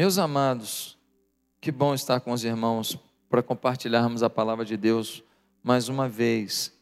Meus 0.00 0.16
amados, 0.16 0.96
que 1.60 1.70
bom 1.70 1.92
estar 1.92 2.20
com 2.20 2.32
os 2.32 2.42
irmãos 2.42 2.98
para 3.28 3.42
compartilharmos 3.42 4.22
a 4.22 4.30
palavra 4.30 4.64
de 4.64 4.74
Deus 4.74 5.22
mais 5.62 5.90
uma 5.90 6.08
vez. 6.08 6.72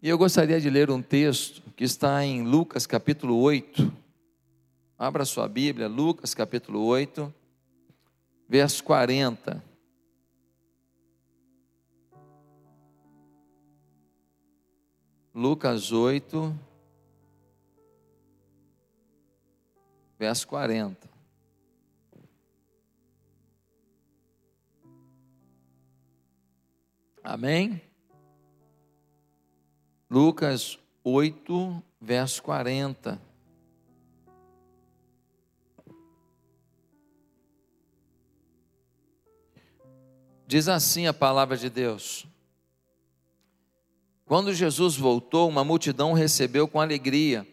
E 0.00 0.08
eu 0.08 0.16
gostaria 0.16 0.58
de 0.58 0.70
ler 0.70 0.90
um 0.90 1.02
texto 1.02 1.60
que 1.76 1.84
está 1.84 2.24
em 2.24 2.44
Lucas 2.44 2.86
capítulo 2.86 3.38
8. 3.42 3.92
Abra 4.98 5.26
sua 5.26 5.46
Bíblia, 5.46 5.86
Lucas 5.86 6.32
capítulo 6.32 6.82
8, 6.86 7.30
verso 8.48 8.82
40. 8.82 9.62
Lucas 15.34 15.92
8, 15.92 16.58
verso 20.18 20.48
40. 20.48 21.07
Amém? 27.30 27.82
Lucas 30.08 30.78
8, 31.04 31.82
verso 32.00 32.42
40. 32.42 33.20
Diz 40.46 40.68
assim 40.68 41.06
a 41.06 41.12
palavra 41.12 41.58
de 41.58 41.68
Deus: 41.68 42.26
Quando 44.24 44.54
Jesus 44.54 44.96
voltou, 44.96 45.50
uma 45.50 45.62
multidão 45.62 46.12
o 46.12 46.14
recebeu 46.14 46.66
com 46.66 46.80
alegria, 46.80 47.46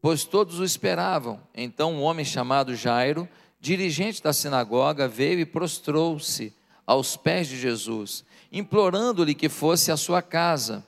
pois 0.00 0.24
todos 0.24 0.58
o 0.58 0.64
esperavam. 0.64 1.38
Então, 1.54 1.92
um 1.92 2.02
homem 2.02 2.24
chamado 2.24 2.74
Jairo, 2.74 3.28
dirigente 3.60 4.22
da 4.22 4.32
sinagoga, 4.32 5.06
veio 5.06 5.38
e 5.38 5.44
prostrou-se 5.44 6.56
aos 6.86 7.14
pés 7.14 7.46
de 7.46 7.60
Jesus, 7.60 8.24
implorando-lhe 8.50 9.34
que 9.34 9.48
fosse 9.48 9.90
à 9.90 9.96
sua 9.96 10.22
casa 10.22 10.84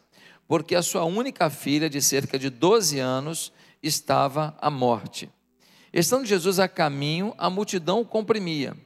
porque 0.51 0.75
a 0.75 0.83
sua 0.83 1.05
única 1.05 1.49
filha, 1.49 1.89
de 1.89 2.03
cerca 2.03 2.37
de 2.37 2.51
12 2.51 2.99
anos, 2.99 3.53
estava 3.81 4.53
à 4.61 4.69
morte. 4.69 5.31
Estando 5.93 6.27
Jesus 6.27 6.59
a 6.59 6.67
caminho, 6.67 7.33
a 7.39 7.49
multidão 7.49 8.01
o 8.01 8.05
comprimia. 8.05 8.77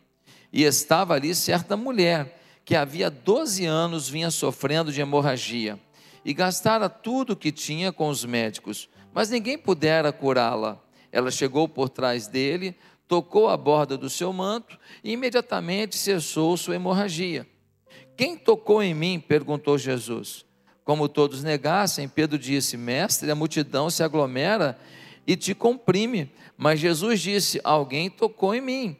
E 0.53 0.63
estava 0.63 1.15
ali 1.15 1.35
certa 1.35 1.75
mulher, 1.75 2.39
que 2.67 2.77
havia 2.77 3.11
12 3.11 3.65
anos 3.65 4.11
vinha 4.11 4.31
sofrendo 4.31 4.93
de 4.93 5.01
hemorragia, 5.01 5.81
e 6.23 6.35
gastara 6.35 6.87
tudo 6.87 7.33
o 7.33 7.37
que 7.37 7.51
tinha 7.51 7.91
com 7.91 8.11
os 8.11 8.27
médicos, 8.27 8.91
mas 9.15 9.31
ninguém 9.31 9.57
pudera 9.57 10.13
curá-la. 10.13 10.79
Ela 11.11 11.31
chegou 11.31 11.67
por 11.67 11.89
trás 11.89 12.27
dele, 12.27 12.77
tocou 13.09 13.49
a 13.49 13.57
borda 13.57 13.97
do 13.97 14.11
seu 14.11 14.35
manto, 14.35 14.79
e 15.03 15.13
imediatamente 15.13 15.97
cessou 15.97 16.59
sua 16.59 16.75
hemorragia. 16.75 17.49
Quem 18.17 18.37
tocou 18.37 18.83
em 18.83 18.95
mim? 18.95 19.19
perguntou 19.19 19.77
Jesus. 19.77 20.45
Como 20.85 21.09
todos 21.09 21.43
negassem, 21.43 22.09
Pedro 22.09 22.39
disse: 22.39 22.77
Mestre, 22.77 23.31
a 23.31 23.35
multidão 23.35 23.91
se 23.91 24.03
aglomera 24.03 24.79
e 25.27 25.37
te 25.37 25.55
comprime. 25.55 26.31
Mas 26.57 26.79
Jesus 26.79 27.21
disse: 27.21 27.61
Alguém 27.65 28.11
tocou 28.11 28.55
em 28.55 28.61
mim. 28.61 28.97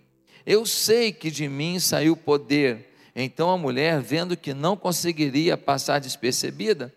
Eu 0.47 0.67
sei 0.67 1.13
que 1.13 1.31
de 1.31 1.49
mim 1.49 1.79
saiu 1.79 2.17
poder. 2.17 2.93
Então 3.15 3.51
a 3.51 3.59
mulher, 3.59 4.01
vendo 4.01 4.37
que 4.37 4.53
não 4.53 4.77
conseguiria 4.77 5.57
passar 5.57 6.01
despercebida, 6.01 6.93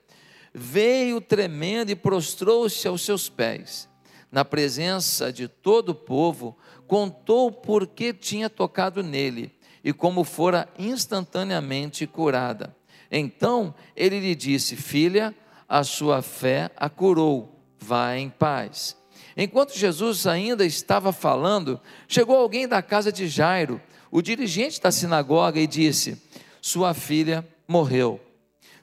veio 0.54 1.22
tremendo 1.22 1.92
e 1.92 1.96
prostrou-se 1.96 2.88
aos 2.88 3.04
seus 3.04 3.30
pés. 3.30 3.88
Na 4.32 4.44
presença 4.44 5.32
de 5.32 5.48
todo 5.48 5.90
o 5.90 5.96
povo, 5.96 6.58
contou 6.88 7.52
por 7.52 7.86
que 7.86 8.12
tinha 8.14 8.50
tocado 8.50 9.04
nele 9.04 9.57
e 9.88 9.94
como 9.94 10.26
fora 10.26 10.68
instantaneamente 10.78 12.06
curada. 12.06 12.76
Então 13.10 13.74
ele 13.96 14.20
lhe 14.20 14.36
disse: 14.36 14.76
Filha, 14.76 15.34
a 15.66 15.82
sua 15.82 16.22
fé 16.22 16.70
a 16.76 16.90
curou, 16.90 17.58
vá 17.80 18.18
em 18.18 18.30
paz. 18.30 18.98
Enquanto 19.38 19.78
Jesus 19.78 20.28
ainda 20.28 20.66
estava 20.66 21.14
falando, 21.14 21.80
chegou 22.06 22.36
alguém 22.36 22.68
da 22.68 22.82
casa 22.82 23.14
de 23.14 23.30
Jairo, 23.30 23.82
o 24.12 24.22
dirigente 24.22 24.82
da 24.82 24.92
sinagoga, 24.92 25.58
e 25.58 25.66
disse: 25.66 26.22
Sua 26.62 26.94
filha 26.94 27.48
morreu. 27.66 28.20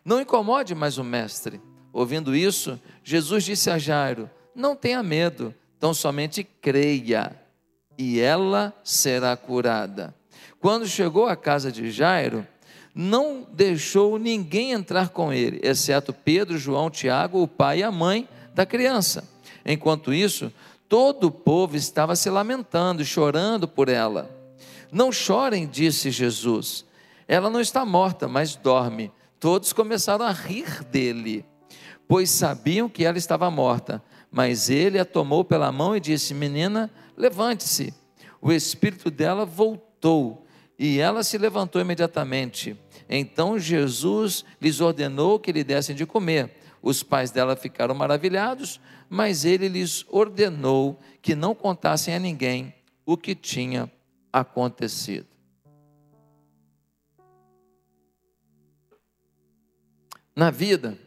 Não 0.03 0.22
incomode 0.22 0.75
mais 0.75 0.97
o 0.97 1.04
mestre. 1.04 1.60
Ouvindo 1.93 2.34
isso, 2.34 2.81
Jesus 3.03 3.44
disse 3.44 3.69
a 3.69 3.76
Jairo: 3.76 4.31
Não 4.54 4.75
tenha 4.75 5.03
medo, 5.03 5.54
tão 5.78 5.93
somente 5.93 6.43
creia, 6.43 7.38
e 7.98 8.20
ela 8.20 8.72
será 8.82 9.37
curada. 9.37 10.14
Quando 10.64 10.86
chegou 10.86 11.26
à 11.26 11.36
casa 11.36 11.70
de 11.70 11.91
Jairo, 11.91 12.47
não 12.94 13.47
deixou 13.52 14.19
ninguém 14.19 14.72
entrar 14.72 15.10
com 15.10 15.30
ele, 15.30 15.60
exceto 15.62 16.10
Pedro, 16.10 16.56
João, 16.56 16.88
Tiago, 16.88 17.42
o 17.42 17.47
pai 17.47 17.80
e 17.80 17.82
a 17.82 17.92
mãe 17.92 18.26
da 18.54 18.64
criança. 18.64 19.28
Enquanto 19.62 20.10
isso, 20.10 20.50
todo 20.88 21.25
o 21.25 21.30
povo 21.30 21.76
estava 21.76 22.16
se 22.16 22.30
lamentando 22.30 23.02
e 23.02 23.04
chorando 23.04 23.69
por 23.69 23.91
ela. 23.91 24.30
Não 24.91 25.12
chorem, 25.12 25.66
disse 25.66 26.10
Jesus. 26.10 26.86
Ela 27.28 27.50
não 27.50 27.60
está 27.60 27.84
morta, 27.84 28.26
mas 28.26 28.56
dorme. 28.56 29.12
Todos 29.38 29.70
começaram 29.70 30.25
a 30.25 30.32
rir 30.32 30.82
dele, 30.84 31.44
pois 32.08 32.31
sabiam 32.31 32.88
que 32.88 33.04
ela 33.04 33.19
estava 33.19 33.50
morta. 33.50 34.02
Mas 34.31 34.70
ele 34.70 34.98
a 34.98 35.04
tomou 35.04 35.44
pela 35.44 35.70
mão 35.70 35.94
e 35.94 36.00
disse: 36.00 36.32
Menina, 36.32 36.91
levante-se. 37.19 37.92
O 38.41 38.50
espírito 38.50 39.10
dela 39.10 39.44
voltou 39.44 40.44
e 40.79 40.99
ela 40.99 41.23
se 41.23 41.39
levantou 41.39 41.81
imediatamente. 41.81 42.77
Então 43.09 43.59
Jesus 43.59 44.45
lhes 44.61 44.81
ordenou 44.81 45.39
que 45.39 45.53
lhe 45.53 45.65
dessem 45.65 45.95
de 45.95 46.07
comer. 46.07 46.57
Os 46.83 47.03
pais 47.03 47.31
dela 47.31 47.57
ficaram 47.57 47.95
maravilhados, 47.95 48.81
mas 49.09 49.45
ele 49.45 49.69
lhes 49.69 50.05
ordenou 50.09 50.99
que 51.23 51.35
não 51.35 51.55
contassem 51.55 52.15
a 52.15 52.19
ninguém 52.19 52.75
o 53.07 53.17
que 53.17 53.35
tinha 53.35 53.91
acontecido. 54.33 55.27
Na 60.37 60.51
vida, 60.51 60.99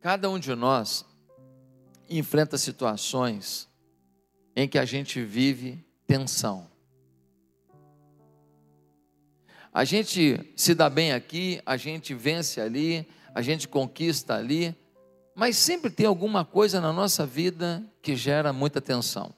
cada 0.00 0.30
um 0.30 0.38
de 0.38 0.54
nós 0.54 1.04
enfrenta 2.08 2.56
situações 2.56 3.68
em 4.54 4.68
que 4.68 4.78
a 4.78 4.84
gente 4.84 5.22
vive 5.24 5.84
tensão. 6.06 6.75
A 9.72 9.84
gente 9.84 10.40
se 10.56 10.74
dá 10.74 10.88
bem 10.88 11.12
aqui, 11.12 11.60
a 11.66 11.76
gente 11.76 12.14
vence 12.14 12.60
ali, 12.60 13.06
a 13.34 13.42
gente 13.42 13.68
conquista 13.68 14.34
ali, 14.34 14.74
mas 15.34 15.56
sempre 15.56 15.90
tem 15.90 16.06
alguma 16.06 16.44
coisa 16.44 16.80
na 16.80 16.92
nossa 16.92 17.26
vida 17.26 17.84
que 18.00 18.16
gera 18.16 18.52
muita 18.52 18.80
tensão. 18.80 19.34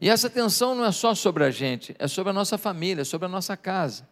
E 0.00 0.08
essa 0.10 0.28
tensão 0.28 0.74
não 0.74 0.84
é 0.84 0.92
só 0.92 1.14
sobre 1.14 1.44
a 1.44 1.50
gente, 1.50 1.96
é 1.98 2.06
sobre 2.06 2.30
a 2.30 2.32
nossa 2.34 2.58
família, 2.58 3.02
é 3.02 3.04
sobre 3.04 3.26
a 3.26 3.30
nossa 3.30 3.56
casa. 3.56 4.06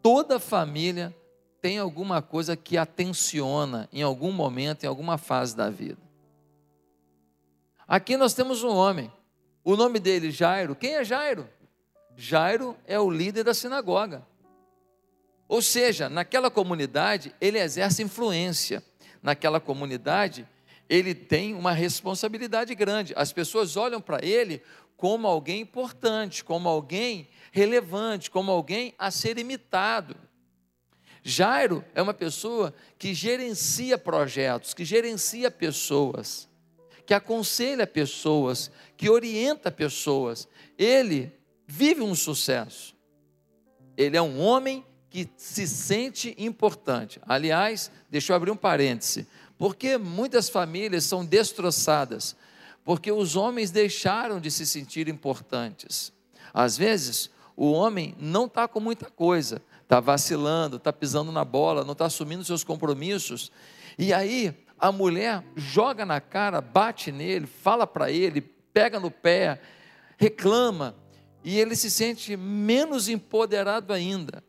Toda 0.00 0.38
família 0.38 1.14
tem 1.60 1.78
alguma 1.78 2.22
coisa 2.22 2.56
que 2.56 2.78
a 2.78 2.86
tensiona 2.86 3.88
em 3.92 4.02
algum 4.02 4.32
momento, 4.32 4.84
em 4.84 4.86
alguma 4.86 5.18
fase 5.18 5.54
da 5.54 5.68
vida. 5.68 6.00
Aqui 7.86 8.16
nós 8.16 8.32
temos 8.32 8.62
um 8.62 8.70
homem, 8.70 9.12
o 9.64 9.76
nome 9.76 9.98
dele 9.98 10.30
Jairo. 10.30 10.76
Quem 10.76 10.94
é 10.94 11.04
Jairo? 11.04 11.48
Jairo 12.22 12.76
é 12.86 13.00
o 13.00 13.10
líder 13.10 13.44
da 13.44 13.54
sinagoga. 13.54 14.26
Ou 15.48 15.62
seja, 15.62 16.06
naquela 16.10 16.50
comunidade 16.50 17.34
ele 17.40 17.58
exerce 17.58 18.02
influência. 18.02 18.84
Naquela 19.22 19.58
comunidade 19.58 20.46
ele 20.86 21.14
tem 21.14 21.54
uma 21.54 21.72
responsabilidade 21.72 22.74
grande. 22.74 23.14
As 23.16 23.32
pessoas 23.32 23.74
olham 23.74 24.02
para 24.02 24.22
ele 24.22 24.62
como 24.98 25.26
alguém 25.26 25.62
importante, 25.62 26.44
como 26.44 26.68
alguém 26.68 27.26
relevante, 27.52 28.30
como 28.30 28.52
alguém 28.52 28.94
a 28.98 29.10
ser 29.10 29.38
imitado. 29.38 30.14
Jairo 31.22 31.82
é 31.94 32.02
uma 32.02 32.12
pessoa 32.12 32.74
que 32.98 33.14
gerencia 33.14 33.96
projetos, 33.96 34.74
que 34.74 34.84
gerencia 34.84 35.50
pessoas, 35.50 36.46
que 37.06 37.14
aconselha 37.14 37.86
pessoas, 37.86 38.70
que 38.94 39.08
orienta 39.08 39.70
pessoas. 39.70 40.46
Ele 40.76 41.39
vive 41.70 42.02
um 42.02 42.14
sucesso. 42.16 42.96
Ele 43.96 44.16
é 44.16 44.22
um 44.22 44.40
homem 44.40 44.84
que 45.08 45.28
se 45.36 45.68
sente 45.68 46.34
importante. 46.36 47.20
Aliás, 47.26 47.90
deixa 48.10 48.32
eu 48.32 48.36
abrir 48.36 48.50
um 48.50 48.56
parêntese. 48.56 49.26
Porque 49.56 49.96
muitas 49.96 50.48
famílias 50.48 51.04
são 51.04 51.24
destroçadas? 51.24 52.34
Porque 52.84 53.12
os 53.12 53.36
homens 53.36 53.70
deixaram 53.70 54.40
de 54.40 54.50
se 54.50 54.66
sentir 54.66 55.08
importantes. 55.08 56.12
Às 56.52 56.76
vezes, 56.76 57.30
o 57.56 57.70
homem 57.70 58.16
não 58.18 58.46
está 58.46 58.66
com 58.66 58.80
muita 58.80 59.06
coisa, 59.06 59.62
está 59.82 60.00
vacilando, 60.00 60.76
está 60.76 60.92
pisando 60.92 61.30
na 61.30 61.44
bola, 61.44 61.84
não 61.84 61.92
está 61.92 62.06
assumindo 62.06 62.44
seus 62.44 62.64
compromissos. 62.64 63.52
E 63.96 64.12
aí, 64.12 64.56
a 64.78 64.90
mulher 64.90 65.44
joga 65.54 66.04
na 66.04 66.20
cara, 66.20 66.60
bate 66.60 67.12
nele, 67.12 67.46
fala 67.46 67.86
para 67.86 68.10
ele, 68.10 68.40
pega 68.40 68.98
no 68.98 69.10
pé, 69.10 69.60
reclama 70.16 70.96
e 71.42 71.58
ele 71.58 71.74
se 71.74 71.90
sente 71.90 72.36
menos 72.36 73.08
empoderado 73.08 73.92
ainda, 73.92 74.44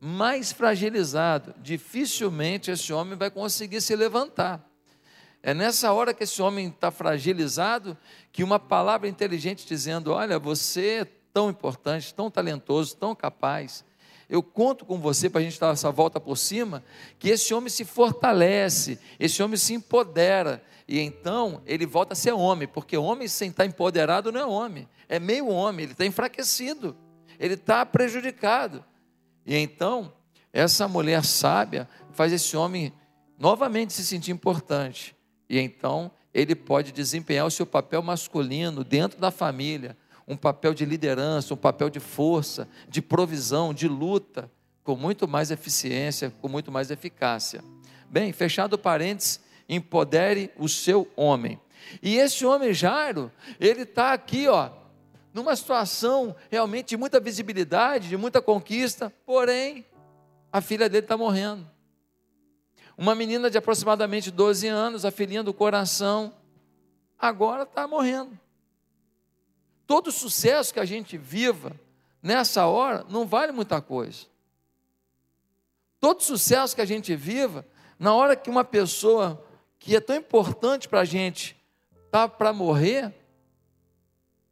mais 0.00 0.52
fragilizado. 0.52 1.54
Dificilmente 1.60 2.70
esse 2.70 2.92
homem 2.92 3.16
vai 3.16 3.30
conseguir 3.30 3.80
se 3.80 3.94
levantar. 3.96 4.64
É 5.42 5.54
nessa 5.54 5.92
hora 5.92 6.12
que 6.12 6.24
esse 6.24 6.42
homem 6.42 6.68
está 6.68 6.90
fragilizado 6.90 7.96
que 8.32 8.42
uma 8.42 8.58
palavra 8.58 9.08
inteligente 9.08 9.66
dizendo: 9.66 10.12
Olha, 10.12 10.38
você 10.38 11.00
é 11.00 11.04
tão 11.32 11.50
importante, 11.50 12.14
tão 12.14 12.30
talentoso, 12.30 12.96
tão 12.96 13.14
capaz. 13.14 13.84
Eu 14.28 14.42
conto 14.42 14.84
com 14.84 14.98
você 14.98 15.30
para 15.30 15.40
a 15.40 15.44
gente 15.44 15.60
dar 15.60 15.72
essa 15.72 15.90
volta 15.92 16.18
por 16.18 16.36
cima, 16.36 16.82
que 17.18 17.28
esse 17.28 17.54
homem 17.54 17.68
se 17.68 17.84
fortalece, 17.84 18.98
esse 19.20 19.40
homem 19.40 19.56
se 19.56 19.74
empodera, 19.74 20.62
e 20.88 20.98
então 20.98 21.62
ele 21.64 21.86
volta 21.86 22.12
a 22.12 22.16
ser 22.16 22.32
homem, 22.32 22.66
porque 22.66 22.96
homem 22.96 23.28
sem 23.28 23.50
estar 23.50 23.64
empoderado 23.64 24.32
não 24.32 24.40
é 24.40 24.46
homem, 24.46 24.88
é 25.08 25.18
meio 25.18 25.48
homem, 25.48 25.84
ele 25.84 25.92
está 25.92 26.04
enfraquecido, 26.04 26.96
ele 27.38 27.54
está 27.54 27.84
prejudicado. 27.84 28.84
E 29.44 29.56
então, 29.56 30.12
essa 30.52 30.88
mulher 30.88 31.24
sábia 31.24 31.88
faz 32.12 32.32
esse 32.32 32.56
homem 32.56 32.92
novamente 33.38 33.92
se 33.92 34.04
sentir 34.04 34.32
importante. 34.32 35.14
E 35.48 35.58
então 35.58 36.10
ele 36.32 36.54
pode 36.54 36.92
desempenhar 36.92 37.46
o 37.46 37.50
seu 37.50 37.66
papel 37.66 38.02
masculino 38.02 38.82
dentro 38.82 39.18
da 39.20 39.30
família, 39.30 39.96
um 40.26 40.36
papel 40.36 40.74
de 40.74 40.84
liderança, 40.84 41.54
um 41.54 41.56
papel 41.56 41.88
de 41.88 42.00
força, 42.00 42.68
de 42.88 43.00
provisão, 43.00 43.72
de 43.72 43.86
luta, 43.86 44.50
com 44.82 44.96
muito 44.96 45.26
mais 45.28 45.50
eficiência, 45.50 46.30
com 46.40 46.48
muito 46.48 46.70
mais 46.70 46.90
eficácia. 46.90 47.62
Bem, 48.08 48.32
fechado 48.32 48.78
parênteses, 48.78 49.40
empodere 49.68 50.50
o 50.58 50.68
seu 50.68 51.10
homem. 51.16 51.60
E 52.02 52.16
esse 52.16 52.44
homem 52.44 52.72
Jairo, 52.72 53.30
ele 53.60 53.82
está 53.82 54.12
aqui, 54.12 54.48
ó, 54.48 54.70
numa 55.36 55.54
situação 55.54 56.34
realmente 56.50 56.88
de 56.88 56.96
muita 56.96 57.20
visibilidade, 57.20 58.08
de 58.08 58.16
muita 58.16 58.40
conquista, 58.40 59.12
porém, 59.26 59.84
a 60.50 60.62
filha 60.62 60.88
dele 60.88 61.04
está 61.04 61.14
morrendo. 61.14 61.70
Uma 62.96 63.14
menina 63.14 63.50
de 63.50 63.58
aproximadamente 63.58 64.30
12 64.30 64.66
anos, 64.66 65.04
a 65.04 65.10
filhinha 65.10 65.42
do 65.42 65.52
coração, 65.52 66.32
agora 67.18 67.64
está 67.64 67.86
morrendo. 67.86 68.40
Todo 69.86 70.10
sucesso 70.10 70.72
que 70.72 70.80
a 70.80 70.86
gente 70.86 71.18
viva 71.18 71.78
nessa 72.22 72.64
hora 72.64 73.04
não 73.06 73.26
vale 73.26 73.52
muita 73.52 73.78
coisa. 73.82 74.24
Todo 76.00 76.22
sucesso 76.22 76.74
que 76.74 76.80
a 76.80 76.86
gente 76.86 77.14
viva, 77.14 77.62
na 77.98 78.14
hora 78.14 78.34
que 78.34 78.48
uma 78.48 78.64
pessoa 78.64 79.46
que 79.78 79.94
é 79.94 80.00
tão 80.00 80.16
importante 80.16 80.88
para 80.88 81.00
a 81.00 81.04
gente 81.04 81.54
está 82.06 82.26
para 82.26 82.54
morrer, 82.54 83.14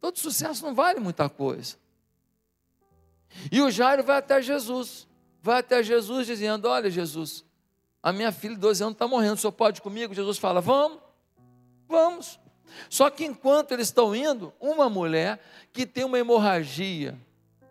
todo 0.05 0.19
sucesso 0.19 0.63
não 0.63 0.75
vale 0.75 0.99
muita 0.99 1.27
coisa. 1.27 1.77
E 3.51 3.59
o 3.59 3.71
Jairo 3.71 4.03
vai 4.03 4.17
até 4.17 4.39
Jesus, 4.39 5.07
vai 5.41 5.61
até 5.61 5.81
Jesus 5.81 6.27
dizendo: 6.27 6.67
Olha, 6.67 6.91
Jesus, 6.91 7.43
a 8.03 8.13
minha 8.13 8.31
filha 8.31 8.53
de 8.53 8.61
12 8.61 8.83
anos 8.83 8.93
está 8.93 9.07
morrendo, 9.07 9.33
o 9.33 9.37
senhor 9.37 9.51
pode 9.51 9.79
ir 9.79 9.81
comigo? 9.81 10.13
Jesus 10.13 10.37
fala: 10.37 10.61
Vamos, 10.61 10.99
vamos. 11.87 12.39
Só 12.87 13.09
que 13.09 13.25
enquanto 13.25 13.71
eles 13.71 13.87
estão 13.87 14.15
indo, 14.15 14.53
uma 14.59 14.87
mulher 14.89 15.43
que 15.73 15.87
tem 15.87 16.03
uma 16.03 16.19
hemorragia 16.19 17.17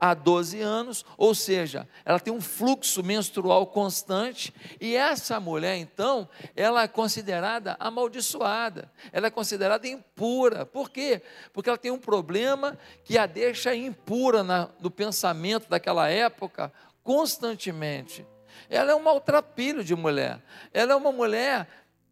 há 0.04 0.12
12 0.12 0.60
anos, 0.60 1.02
ou 1.16 1.34
seja, 1.34 1.88
ela 2.04 2.20
tem 2.20 2.30
um 2.30 2.40
fluxo 2.40 3.02
menstrual 3.02 3.66
constante, 3.66 4.52
e 4.78 4.94
essa 4.94 5.40
mulher, 5.40 5.78
então, 5.78 6.28
ela 6.54 6.82
é 6.82 6.88
considerada 6.88 7.74
amaldiçoada, 7.80 8.92
ela 9.10 9.28
é 9.28 9.30
considerada 9.30 9.88
impura. 9.88 10.66
Por 10.66 10.90
quê? 10.90 11.22
Porque 11.54 11.70
ela 11.70 11.78
tem 11.78 11.90
um 11.90 11.98
problema 11.98 12.76
que 13.02 13.16
a 13.16 13.24
deixa 13.24 13.74
impura 13.74 14.42
na, 14.42 14.68
no 14.78 14.90
pensamento 14.90 15.70
daquela 15.70 16.10
época 16.10 16.70
constantemente. 17.02 18.26
Ela 18.68 18.92
é 18.92 18.94
um 18.94 19.02
maltrapilho 19.02 19.82
de 19.82 19.94
mulher. 19.94 20.38
Ela 20.74 20.92
é 20.92 20.96
uma 20.96 21.12
mulher 21.12 21.66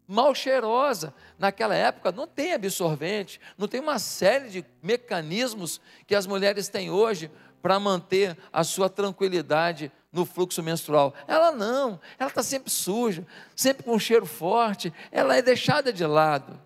mal 0.08 0.34
cheirosa. 0.34 1.12
Naquela 1.38 1.74
época 1.74 2.10
não 2.10 2.26
tem 2.26 2.54
absorvente, 2.54 3.38
não 3.58 3.68
tem 3.68 3.80
uma 3.80 3.98
série 3.98 4.48
de 4.48 4.64
mecanismos 4.82 5.78
que 6.06 6.14
as 6.14 6.26
mulheres 6.26 6.68
têm 6.68 6.90
hoje 6.90 7.30
para 7.62 7.78
manter 7.78 8.36
a 8.52 8.64
sua 8.64 8.90
tranquilidade 8.90 9.90
no 10.12 10.26
fluxo 10.26 10.62
menstrual. 10.62 11.14
Ela 11.26 11.52
não, 11.52 11.98
ela 12.18 12.28
está 12.28 12.42
sempre 12.42 12.70
suja, 12.70 13.24
sempre 13.56 13.84
com 13.84 13.94
um 13.94 13.98
cheiro 13.98 14.26
forte, 14.26 14.92
ela 15.10 15.36
é 15.36 15.40
deixada 15.40 15.92
de 15.92 16.04
lado. 16.04 16.60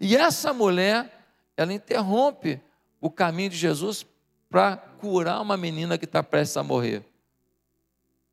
E 0.00 0.16
essa 0.16 0.52
mulher, 0.52 1.26
ela 1.56 1.72
interrompe 1.72 2.60
o 3.00 3.10
caminho 3.10 3.50
de 3.50 3.56
Jesus 3.56 4.04
para 4.50 4.76
curar 4.76 5.40
uma 5.40 5.56
menina 5.56 5.96
que 5.96 6.04
está 6.06 6.22
prestes 6.22 6.56
a 6.56 6.62
morrer. 6.62 7.04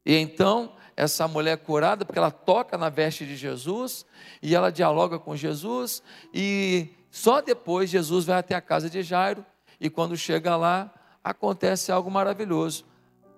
E 0.06 0.16
então, 0.16 0.74
essa 0.98 1.28
mulher 1.28 1.52
é 1.52 1.58
curada, 1.58 2.04
porque 2.04 2.20
ela 2.20 2.32
toca 2.32 2.78
na 2.78 2.90
veste 2.90 3.26
de 3.26 3.38
Jesus, 3.38 4.06
e 4.42 4.56
ela 4.56 4.72
dialoga 4.72 5.20
com 5.20 5.36
Jesus, 5.36 6.02
e 6.34 6.90
só 7.12 7.42
depois 7.42 7.90
Jesus 7.90 8.26
vai 8.26 8.40
até 8.40 8.56
a 8.56 8.62
casa 8.62 8.90
de 8.90 9.02
Jairo, 9.02 9.46
e 9.80 9.90
quando 9.90 10.18
chega 10.18 10.56
lá, 10.56 10.94
acontece 11.24 11.92
algo 11.92 12.10
maravilhoso. 12.10 12.86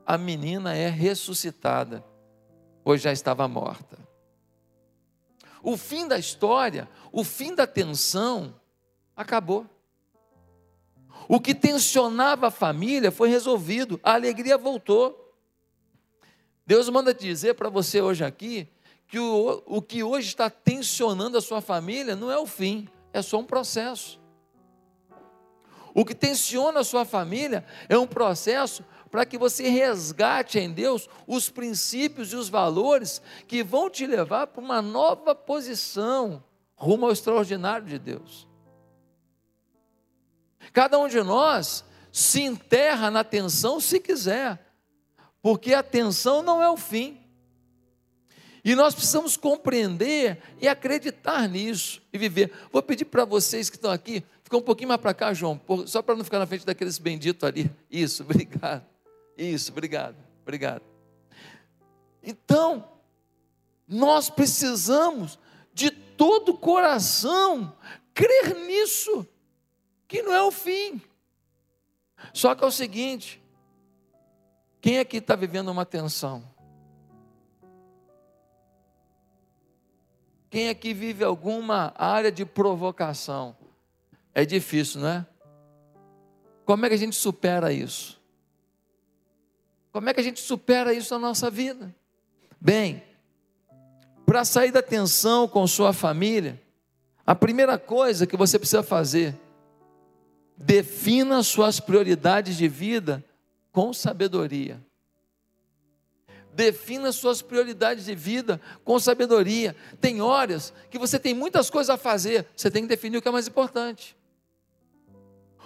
A 0.06 0.18
menina 0.18 0.76
é 0.76 0.90
ressuscitada, 0.90 2.04
pois 2.84 3.02
já 3.02 3.12
estava 3.12 3.48
morta. 3.48 3.98
O 5.64 5.78
fim 5.78 6.08
da 6.08 6.18
história, 6.18 6.90
o 7.12 7.24
fim 7.24 7.54
da 7.54 7.68
tensão, 7.68 8.56
acabou. 9.16 9.66
O 11.28 11.40
que 11.40 11.54
tensionava 11.54 12.48
a 12.48 12.52
família 12.52 13.12
foi 13.12 13.30
resolvido, 13.30 14.00
a 14.04 14.14
alegria 14.14 14.58
voltou. 14.58 15.18
Deus 16.66 16.90
manda 16.90 17.14
dizer 17.14 17.56
para 17.56 17.70
você 17.70 18.02
hoje 18.02 18.24
aqui 18.24 18.68
que 19.08 19.20
o, 19.20 19.62
o 19.66 19.82
que 19.82 20.04
hoje 20.04 20.30
está 20.30 20.50
tensionando 20.50 21.38
a 21.38 21.42
sua 21.42 21.60
família 21.60 22.16
não 22.16 22.32
é 22.32 22.38
o 22.38 22.46
fim, 22.46 22.88
é 23.12 23.22
só 23.22 23.40
um 23.40 23.44
processo. 23.44 24.21
O 25.94 26.06
que 26.06 26.16
tensiona 26.16 26.80
a 26.80 26.84
sua 26.84 27.06
família 27.06 27.66
é 27.90 27.98
um 27.98 28.08
processo 28.08 28.84
para 29.10 29.26
que 29.26 29.38
você 29.38 29.68
resgate 29.68 30.58
em 30.58 30.72
Deus 30.72 31.10
os 31.28 31.50
princípios 31.50 32.32
e 32.32 32.36
os 32.36 32.48
valores 32.48 33.22
que 33.48 33.62
vão 33.62 33.90
te 33.90 34.08
levar 34.08 34.48
para 34.48 34.64
uma 34.64 34.82
nova 34.82 35.36
posição 35.36 36.44
rumo 36.76 37.06
ao 37.06 37.12
extraordinário 37.12 37.86
de 37.86 38.00
Deus. 38.00 38.48
Cada 40.72 40.98
um 40.98 41.08
de 41.08 41.22
nós 41.22 41.84
se 42.12 42.42
enterra 42.42 43.12
na 43.12 43.24
tensão 43.24 43.80
se 43.80 44.00
quiser, 44.00 44.60
porque 45.42 45.74
a 45.74 45.84
tensão 45.84 46.42
não 46.42 46.64
é 46.64 46.70
o 46.70 46.78
fim. 46.78 47.20
E 48.64 48.76
nós 48.76 48.94
precisamos 48.94 49.36
compreender 49.36 50.40
e 50.62 50.68
acreditar 50.68 51.48
nisso 51.50 52.02
e 52.14 52.18
viver. 52.18 52.52
Vou 52.72 52.82
pedir 52.82 53.06
para 53.06 53.26
vocês 53.26 53.70
que 53.70 53.76
estão 53.76 53.92
aqui, 53.92 54.24
Fica 54.52 54.58
um 54.58 54.62
pouquinho 54.62 54.90
mais 54.90 55.00
para 55.00 55.14
cá, 55.14 55.34
João, 55.34 55.62
só 55.88 56.02
para 56.02 56.14
não 56.14 56.26
ficar 56.26 56.38
na 56.38 56.46
frente 56.46 56.66
daqueles 56.66 56.98
benditos 56.98 57.48
ali. 57.48 57.72
Isso, 57.90 58.22
obrigado. 58.28 58.86
Isso, 59.38 59.72
obrigado, 59.72 60.18
obrigado. 60.42 60.82
Então, 62.22 62.86
nós 63.88 64.30
precisamos 64.30 65.40
de 65.74 65.90
todo 65.90 66.50
o 66.50 66.58
coração 66.58 67.74
crer 68.14 68.54
nisso, 68.68 69.26
que 70.06 70.22
não 70.22 70.34
é 70.34 70.44
o 70.44 70.52
fim. 70.52 71.02
Só 72.34 72.54
que 72.54 72.62
é 72.62 72.68
o 72.68 72.72
seguinte: 72.72 73.42
quem 74.82 75.00
aqui 75.00 75.16
está 75.16 75.34
vivendo 75.34 75.70
uma 75.70 75.86
tensão? 75.86 76.44
Quem 80.50 80.68
aqui 80.68 80.94
vive 80.94 81.24
alguma 81.24 81.94
área 81.96 82.30
de 82.30 82.46
provocação? 82.46 83.61
É 84.34 84.46
difícil, 84.46 85.02
não 85.02 85.08
é? 85.08 85.26
Como 86.66 86.86
é 86.86 86.90
que 86.90 86.96
a 86.96 86.98
gente 86.98 87.16
supera 87.16 87.74
isso? 87.74 88.22
Como 89.92 90.10
é 90.10 90.14
que 90.14 90.22
a 90.22 90.24
gente 90.24 90.40
supera 90.40 90.94
isso 90.94 91.14
na 91.14 91.20
nossa 91.20 91.50
vida? 91.50 91.94
Bem, 92.60 93.04
para 94.26 94.46
sair 94.46 94.72
da 94.72 94.82
tensão 94.82 95.48
com 95.48 95.68
sua 95.68 95.92
família, 95.92 96.62
a 97.26 97.36
primeira 97.36 97.78
coisa 97.78 98.26
que 98.26 98.38
você 98.38 98.58
precisa 98.58 98.82
fazer, 98.82 99.38
defina 100.56 101.44
suas 101.44 101.80
prioridades 101.80 102.56
de 102.56 102.68
vida 102.68 103.24
com 103.72 103.92
sabedoria. 103.94 104.82
Defina 106.54 107.12
suas 107.12 107.42
prioridades 107.42 108.06
de 108.06 108.16
vida 108.16 108.62
com 108.84 109.00
sabedoria. 109.00 109.76
Tem 110.00 110.22
horas 110.22 110.74
que 110.90 111.00
você 111.00 111.18
tem 111.18 111.34
muitas 111.34 111.70
coisas 111.70 111.90
a 111.90 111.98
fazer, 111.98 112.46
você 112.56 112.70
tem 112.70 112.84
que 112.84 112.90
definir 112.90 113.18
o 113.18 113.22
que 113.22 113.28
é 113.28 113.32
mais 113.32 113.48
importante. 113.48 114.16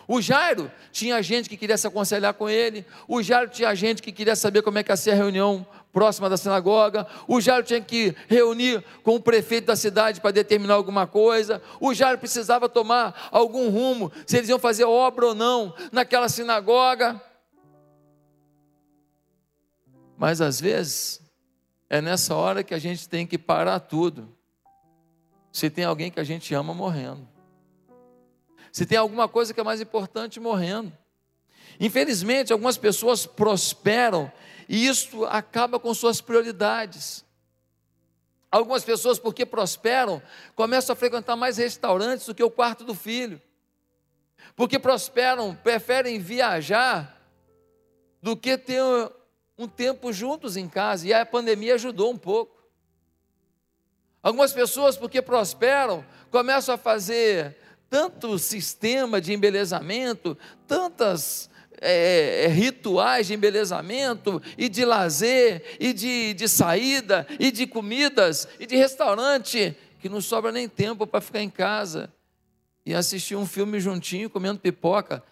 O 0.08 0.22
Jairo 0.22 0.72
tinha 0.92 1.22
gente 1.22 1.50
que 1.50 1.58
queria 1.58 1.78
se 1.78 1.88
aconselhar 1.88 2.34
com 2.34 2.48
ele, 2.48 2.86
o 3.08 3.24
Jairo 3.24 3.50
tinha 3.50 3.74
gente 3.74 4.02
que 4.02 4.12
queria 4.12 4.36
saber 4.36 4.62
como 4.62 4.78
é 4.78 4.84
que 4.84 4.92
ia 4.92 4.98
ser 4.98 5.12
a 5.12 5.16
reunião 5.16 5.66
próxima 5.92 6.30
da 6.30 6.38
sinagoga, 6.38 7.08
o 7.28 7.42
Jairo 7.42 7.66
tinha 7.66 7.82
que 7.82 8.16
reunir 8.28 8.84
com 9.02 9.16
o 9.16 9.20
prefeito 9.20 9.66
da 9.66 9.76
cidade 9.76 10.22
para 10.22 10.32
determinar 10.32 10.76
alguma 10.76 11.08
coisa, 11.08 11.62
o 11.80 11.94
Jairo 11.94 12.20
precisava 12.20 12.70
tomar 12.70 13.30
algum 13.32 13.70
rumo, 13.70 14.12
se 14.28 14.38
eles 14.38 14.50
iam 14.50 14.60
fazer 14.60 14.84
obra 14.84 15.28
ou 15.28 15.36
não 15.36 15.74
naquela 15.92 16.30
sinagoga. 16.30 17.20
Mas 20.18 20.40
às 20.40 20.62
vezes 20.62 21.22
é 21.90 22.00
nessa 22.00 22.36
hora 22.36 22.64
que 22.64 22.74
a 22.74 22.80
gente 22.80 23.10
tem 23.10 23.26
que 23.26 23.38
parar 23.38 23.80
tudo. 23.80 24.34
Se 25.52 25.70
tem 25.70 25.86
alguém 25.86 26.12
que 26.12 26.20
a 26.20 26.24
gente 26.24 26.54
ama 26.54 26.74
morrendo 26.74 27.35
se 28.75 28.86
tem 28.86 28.98
alguma 28.98 29.25
coisa 29.25 29.53
que 29.53 29.60
é 29.62 29.63
mais 29.63 29.79
importante 29.79 30.38
morrendo. 30.38 30.91
Infelizmente, 31.79 32.51
algumas 32.51 32.77
pessoas 32.77 33.25
prosperam 33.25 34.29
e 34.67 34.86
isso 34.86 35.24
acaba 35.24 35.79
com 35.79 35.94
suas 35.94 36.20
prioridades. 36.20 37.24
Algumas 38.51 38.84
pessoas, 38.84 39.17
porque 39.17 39.46
prosperam, 39.46 40.22
começam 40.55 40.91
a 40.91 40.96
frequentar 40.98 41.38
mais 41.38 41.55
restaurantes 41.55 42.25
do 42.25 42.36
que 42.36 42.44
o 42.44 42.51
quarto 42.51 42.84
do 42.84 42.94
filho. 42.94 43.41
Porque 44.58 44.77
prosperam, 44.77 45.55
preferem 45.55 46.20
viajar 46.20 47.17
do 48.22 48.36
que 48.36 48.58
ter 48.58 48.84
um 49.58 49.70
tempo 49.70 50.12
juntos 50.12 50.58
em 50.58 50.67
casa. 50.67 51.08
E 51.08 51.13
a 51.13 51.25
pandemia 51.25 51.75
ajudou 51.75 52.12
um 52.12 52.17
pouco. 52.17 52.62
Algumas 54.22 54.51
pessoas, 54.51 54.98
porque 54.98 55.22
prosperam, 55.22 56.05
começam 56.29 56.75
a 56.75 56.77
fazer 56.77 57.63
tanto 57.96 58.38
sistema 58.38 59.22
de 59.22 59.32
embelezamento, 59.32 60.38
tantas 60.68 61.50
é, 61.80 62.44
é, 62.44 62.48
rituais 62.48 63.28
de 63.28 63.34
embelezamento, 63.34 64.42
e 64.58 64.68
de 64.68 64.84
lazer, 64.84 65.78
e 65.80 65.94
de, 65.94 66.34
de 66.34 66.50
saída, 66.50 67.25
e 67.40 67.50
de 67.52 67.66
comidas, 67.66 68.50
e 68.60 68.66
de 68.66 68.75
restaurante, 68.75 69.78
que 70.02 70.10
não 70.10 70.20
sobra 70.20 70.52
nem 70.52 70.68
tempo 70.68 71.08
para 71.08 71.22
ficar 71.22 71.40
em 71.40 71.50
casa 71.50 72.14
e 72.86 72.94
assistir 72.94 73.38
um 73.38 73.46
filme 73.46 73.80
juntinho, 73.80 74.30
comendo 74.30 74.60
pipoca, 74.60 75.24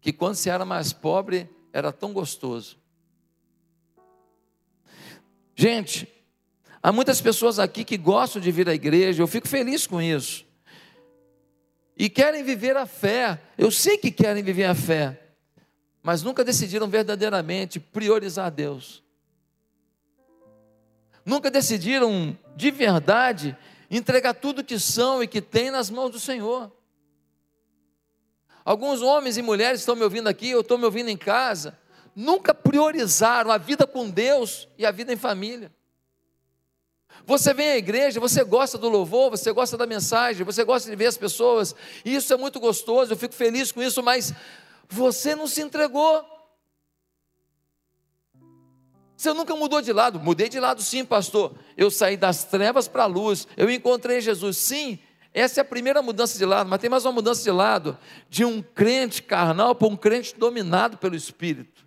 que 0.00 0.12
quando 0.12 0.34
se 0.34 0.50
era 0.50 0.64
mais 0.64 0.92
pobre 0.92 1.48
era 1.72 1.92
tão 1.92 2.12
gostoso. 2.12 2.76
Gente, 5.54 6.08
há 6.82 6.90
muitas 6.90 7.20
pessoas 7.20 7.60
aqui 7.60 7.84
que 7.84 7.96
gostam 7.96 8.42
de 8.42 8.50
vir 8.50 8.68
à 8.68 8.74
igreja, 8.74 9.22
eu 9.22 9.28
fico 9.28 9.46
feliz 9.46 9.86
com 9.86 10.02
isso 10.02 10.47
e 11.98 12.08
querem 12.08 12.44
viver 12.44 12.76
a 12.76 12.86
fé. 12.86 13.40
Eu 13.58 13.70
sei 13.70 13.98
que 13.98 14.12
querem 14.12 14.42
viver 14.42 14.66
a 14.66 14.74
fé, 14.74 15.20
mas 16.02 16.22
nunca 16.22 16.44
decidiram 16.44 16.86
verdadeiramente 16.88 17.80
priorizar 17.80 18.50
Deus. 18.52 19.02
Nunca 21.24 21.50
decidiram 21.50 22.38
de 22.56 22.70
verdade 22.70 23.56
entregar 23.90 24.34
tudo 24.34 24.64
que 24.64 24.78
são 24.78 25.22
e 25.22 25.26
que 25.26 25.42
têm 25.42 25.70
nas 25.70 25.90
mãos 25.90 26.10
do 26.10 26.20
Senhor. 26.20 26.72
Alguns 28.64 29.02
homens 29.02 29.36
e 29.36 29.42
mulheres 29.42 29.80
estão 29.80 29.96
me 29.96 30.02
ouvindo 30.02 30.28
aqui, 30.28 30.50
eu 30.50 30.60
estou 30.60 30.78
me 30.78 30.84
ouvindo 30.84 31.08
em 31.08 31.16
casa, 31.16 31.76
nunca 32.14 32.54
priorizaram 32.54 33.50
a 33.50 33.58
vida 33.58 33.86
com 33.86 34.08
Deus 34.08 34.68
e 34.78 34.86
a 34.86 34.90
vida 34.90 35.12
em 35.12 35.16
família. 35.16 35.72
Você 37.28 37.52
vem 37.52 37.68
à 37.68 37.76
igreja, 37.76 38.18
você 38.18 38.42
gosta 38.42 38.78
do 38.78 38.88
louvor, 38.88 39.28
você 39.28 39.52
gosta 39.52 39.76
da 39.76 39.86
mensagem, 39.86 40.46
você 40.46 40.64
gosta 40.64 40.88
de 40.88 40.96
ver 40.96 41.08
as 41.08 41.18
pessoas, 41.18 41.74
e 42.02 42.14
isso 42.14 42.32
é 42.32 42.38
muito 42.38 42.58
gostoso, 42.58 43.12
eu 43.12 43.18
fico 43.18 43.34
feliz 43.34 43.70
com 43.70 43.82
isso, 43.82 44.02
mas 44.02 44.32
você 44.88 45.34
não 45.34 45.46
se 45.46 45.60
entregou. 45.60 46.24
Você 49.14 49.30
nunca 49.34 49.54
mudou 49.54 49.82
de 49.82 49.92
lado. 49.92 50.18
Mudei 50.18 50.48
de 50.48 50.58
lado, 50.58 50.80
sim, 50.80 51.04
pastor. 51.04 51.54
Eu 51.76 51.90
saí 51.90 52.16
das 52.16 52.44
trevas 52.44 52.88
para 52.88 53.02
a 53.02 53.06
luz. 53.06 53.46
Eu 53.58 53.68
encontrei 53.68 54.22
Jesus. 54.22 54.56
Sim, 54.56 54.98
essa 55.34 55.60
é 55.60 55.62
a 55.62 55.66
primeira 55.66 56.00
mudança 56.00 56.38
de 56.38 56.46
lado. 56.46 56.70
Mas 56.70 56.80
tem 56.80 56.88
mais 56.88 57.04
uma 57.04 57.12
mudança 57.12 57.42
de 57.42 57.50
lado 57.50 57.98
de 58.30 58.42
um 58.42 58.62
crente 58.62 59.22
carnal 59.22 59.74
para 59.74 59.88
um 59.88 59.96
crente 59.96 60.34
dominado 60.34 60.96
pelo 60.96 61.16
Espírito. 61.16 61.84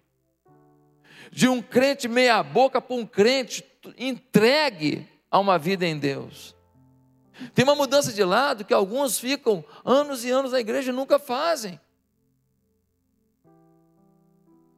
De 1.32 1.48
um 1.48 1.64
crente 1.64 2.08
meia-boca 2.08 2.80
para 2.80 2.96
um 2.96 3.06
crente 3.08 3.66
entregue 3.98 5.10
a 5.32 5.40
uma 5.40 5.58
vida 5.58 5.86
em 5.86 5.98
Deus. 5.98 6.54
Tem 7.56 7.64
uma 7.64 7.74
mudança 7.74 8.12
de 8.12 8.24
lado 8.24 8.66
que 8.66 8.74
alguns 8.74 9.18
ficam 9.18 9.64
anos 9.84 10.26
e 10.26 10.30
anos 10.30 10.52
na 10.52 10.60
igreja 10.60 10.92
e 10.92 10.94
nunca 10.94 11.18
fazem. 11.18 11.80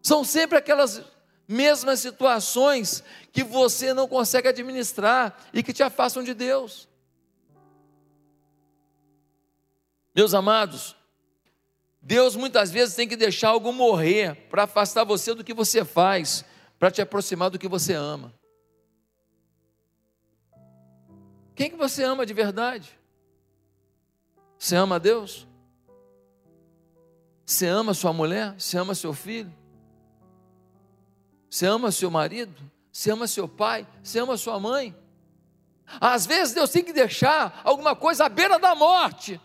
São 0.02 0.24
sempre 0.24 0.58
aquelas 0.58 1.02
mesmas 1.48 2.00
situações 2.00 3.04
que 3.32 3.44
você 3.44 3.94
não 3.94 4.08
consegue 4.08 4.48
administrar 4.48 5.38
e 5.52 5.64
que 5.64 5.74
te 5.74 5.82
afastam 5.82 6.24
de 6.24 6.34
Deus. 6.34 6.88
Meus 10.16 10.34
amados, 10.34 10.96
Deus 12.02 12.36
muitas 12.36 12.70
vezes 12.70 12.96
tem 12.96 13.08
que 13.08 13.16
deixar 13.16 13.50
algo 13.50 13.74
morrer 13.74 14.36
para 14.50 14.64
afastar 14.64 15.04
você 15.04 15.34
do 15.34 15.44
que 15.44 15.54
você 15.54 15.84
faz, 15.84 16.46
para 16.78 16.92
te 16.92 17.02
aproximar 17.02 17.50
do 17.50 17.58
que 17.58 17.68
você 17.68 17.94
ama. 17.94 18.34
Quem 21.56 21.70
que 21.70 21.76
você 21.76 22.04
ama 22.04 22.26
de 22.26 22.34
verdade? 22.34 22.98
Você 24.58 24.76
ama 24.76 25.00
Deus? 25.00 25.48
Você 27.46 27.68
ama 27.68 27.94
sua 27.94 28.14
mulher? 28.14 28.56
Você 28.58 28.78
ama 28.78 28.96
seu 28.96 29.14
filho? 29.14 29.54
Você 31.50 31.66
ama 31.66 31.92
seu 31.92 32.10
marido? 32.10 32.56
Você 32.92 33.12
ama 33.12 33.28
seu 33.28 33.48
pai? 33.48 33.88
Você 34.02 34.20
ama 34.20 34.38
sua 34.38 34.60
mãe? 34.60 34.96
Às 36.00 36.26
vezes 36.26 36.54
Deus 36.54 36.72
tem 36.72 36.84
que 36.84 36.94
deixar 36.94 37.62
alguma 37.64 37.96
coisa 37.96 38.26
à 38.26 38.30
beira 38.30 38.58
da 38.58 38.74
morte, 38.74 39.40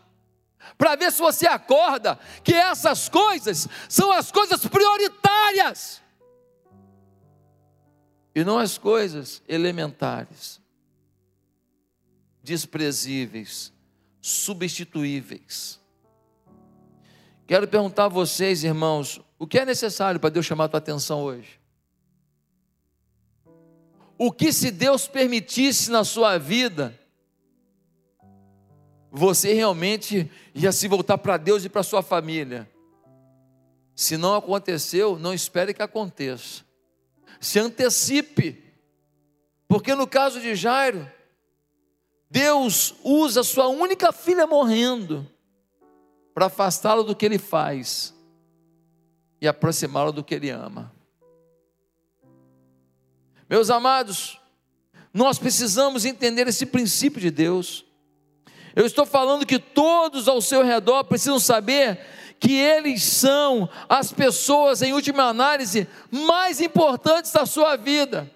para 0.76 0.96
ver 0.96 1.12
se 1.12 1.18
você 1.18 1.46
acorda 1.46 2.18
que 2.42 2.54
essas 2.54 3.08
coisas 3.08 3.68
são 3.88 4.12
as 4.12 4.30
coisas 4.30 4.64
prioritárias 4.66 6.02
e 8.34 8.44
não 8.44 8.58
as 8.58 8.78
coisas 8.78 9.42
elementares 9.48 10.60
desprezíveis, 12.48 13.72
substituíveis. 14.20 15.78
Quero 17.46 17.68
perguntar 17.68 18.06
a 18.06 18.08
vocês, 18.08 18.64
irmãos, 18.64 19.20
o 19.38 19.46
que 19.46 19.58
é 19.58 19.64
necessário 19.64 20.18
para 20.18 20.30
Deus 20.30 20.46
chamar 20.46 20.64
a 20.64 20.68
tua 20.68 20.78
atenção 20.78 21.22
hoje? 21.22 21.60
O 24.16 24.32
que 24.32 24.52
se 24.52 24.70
Deus 24.70 25.06
permitisse 25.06 25.90
na 25.90 26.02
sua 26.04 26.38
vida, 26.38 26.98
você 29.10 29.52
realmente 29.52 30.30
ia 30.54 30.72
se 30.72 30.88
voltar 30.88 31.18
para 31.18 31.36
Deus 31.36 31.64
e 31.64 31.68
para 31.68 31.82
sua 31.82 32.02
família. 32.02 32.68
Se 33.94 34.16
não 34.16 34.34
aconteceu, 34.34 35.18
não 35.18 35.32
espere 35.32 35.74
que 35.74 35.82
aconteça. 35.82 36.64
Se 37.40 37.58
antecipe. 37.58 38.64
Porque 39.68 39.94
no 39.94 40.06
caso 40.06 40.40
de 40.40 40.54
Jairo, 40.54 41.08
Deus 42.30 42.94
usa 43.02 43.42
sua 43.42 43.68
única 43.68 44.12
filha 44.12 44.46
morrendo 44.46 45.26
para 46.34 46.46
afastá-lo 46.46 47.02
do 47.02 47.16
que 47.16 47.24
ele 47.24 47.38
faz 47.38 48.14
e 49.40 49.48
aproximá-lo 49.48 50.12
do 50.12 50.22
que 50.22 50.34
ele 50.34 50.50
ama. 50.50 50.92
Meus 53.48 53.70
amados, 53.70 54.38
nós 55.12 55.38
precisamos 55.38 56.04
entender 56.04 56.46
esse 56.46 56.66
princípio 56.66 57.20
de 57.20 57.30
Deus. 57.30 57.84
Eu 58.76 58.84
estou 58.84 59.06
falando 59.06 59.46
que 59.46 59.58
todos 59.58 60.28
ao 60.28 60.40
seu 60.40 60.62
redor 60.62 61.04
precisam 61.04 61.40
saber 61.40 61.98
que 62.38 62.52
eles 62.52 63.02
são 63.02 63.68
as 63.88 64.12
pessoas, 64.12 64.82
em 64.82 64.92
última 64.92 65.24
análise, 65.24 65.88
mais 66.10 66.60
importantes 66.60 67.32
da 67.32 67.46
sua 67.46 67.74
vida: 67.76 68.30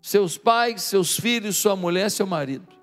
seus 0.00 0.38
pais, 0.38 0.82
seus 0.82 1.18
filhos, 1.18 1.56
sua 1.56 1.74
mulher, 1.74 2.10
seu 2.10 2.26
marido. 2.26 2.81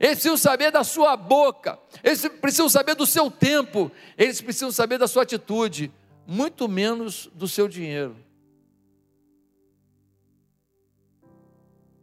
Eles 0.00 0.14
precisam 0.14 0.38
saber 0.38 0.72
da 0.72 0.82
sua 0.82 1.14
boca, 1.14 1.78
eles 2.02 2.26
precisam 2.26 2.70
saber 2.70 2.94
do 2.94 3.04
seu 3.04 3.30
tempo, 3.30 3.92
eles 4.16 4.40
precisam 4.40 4.72
saber 4.72 4.96
da 4.96 5.06
sua 5.06 5.24
atitude, 5.24 5.92
muito 6.26 6.66
menos 6.66 7.28
do 7.34 7.46
seu 7.46 7.68
dinheiro. 7.68 8.16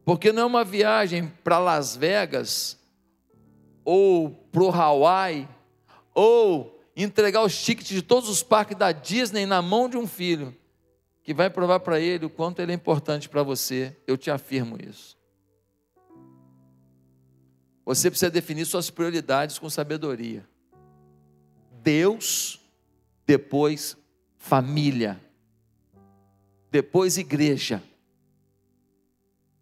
Porque 0.05 0.31
não 0.31 0.43
é 0.43 0.45
uma 0.45 0.63
viagem 0.63 1.27
para 1.43 1.57
Las 1.57 1.95
Vegas, 1.95 2.77
ou 3.83 4.29
para 4.29 4.61
o 4.61 4.69
Hawaii, 4.69 5.47
ou 6.13 6.79
entregar 6.95 7.43
os 7.43 7.59
tickets 7.59 7.89
de 7.89 8.03
todos 8.03 8.29
os 8.29 8.43
parques 8.43 8.77
da 8.77 8.91
Disney 8.91 9.47
na 9.47 9.59
mão 9.59 9.89
de 9.89 9.97
um 9.97 10.05
filho, 10.05 10.55
que 11.23 11.33
vai 11.33 11.49
provar 11.49 11.79
para 11.79 11.99
ele 11.99 12.27
o 12.27 12.29
quanto 12.29 12.61
ele 12.61 12.71
é 12.71 12.75
importante 12.75 13.27
para 13.27 13.41
você. 13.41 13.97
Eu 14.05 14.17
te 14.17 14.29
afirmo 14.29 14.77
isso. 14.79 15.16
Você 17.87 18.09
precisa 18.11 18.29
definir 18.29 18.65
suas 18.65 18.89
prioridades 18.89 19.57
com 19.57 19.69
sabedoria. 19.69 20.45
Deus, 21.81 22.59
depois 23.25 23.95
família, 24.35 25.17
depois 26.69 27.17
igreja. 27.17 27.81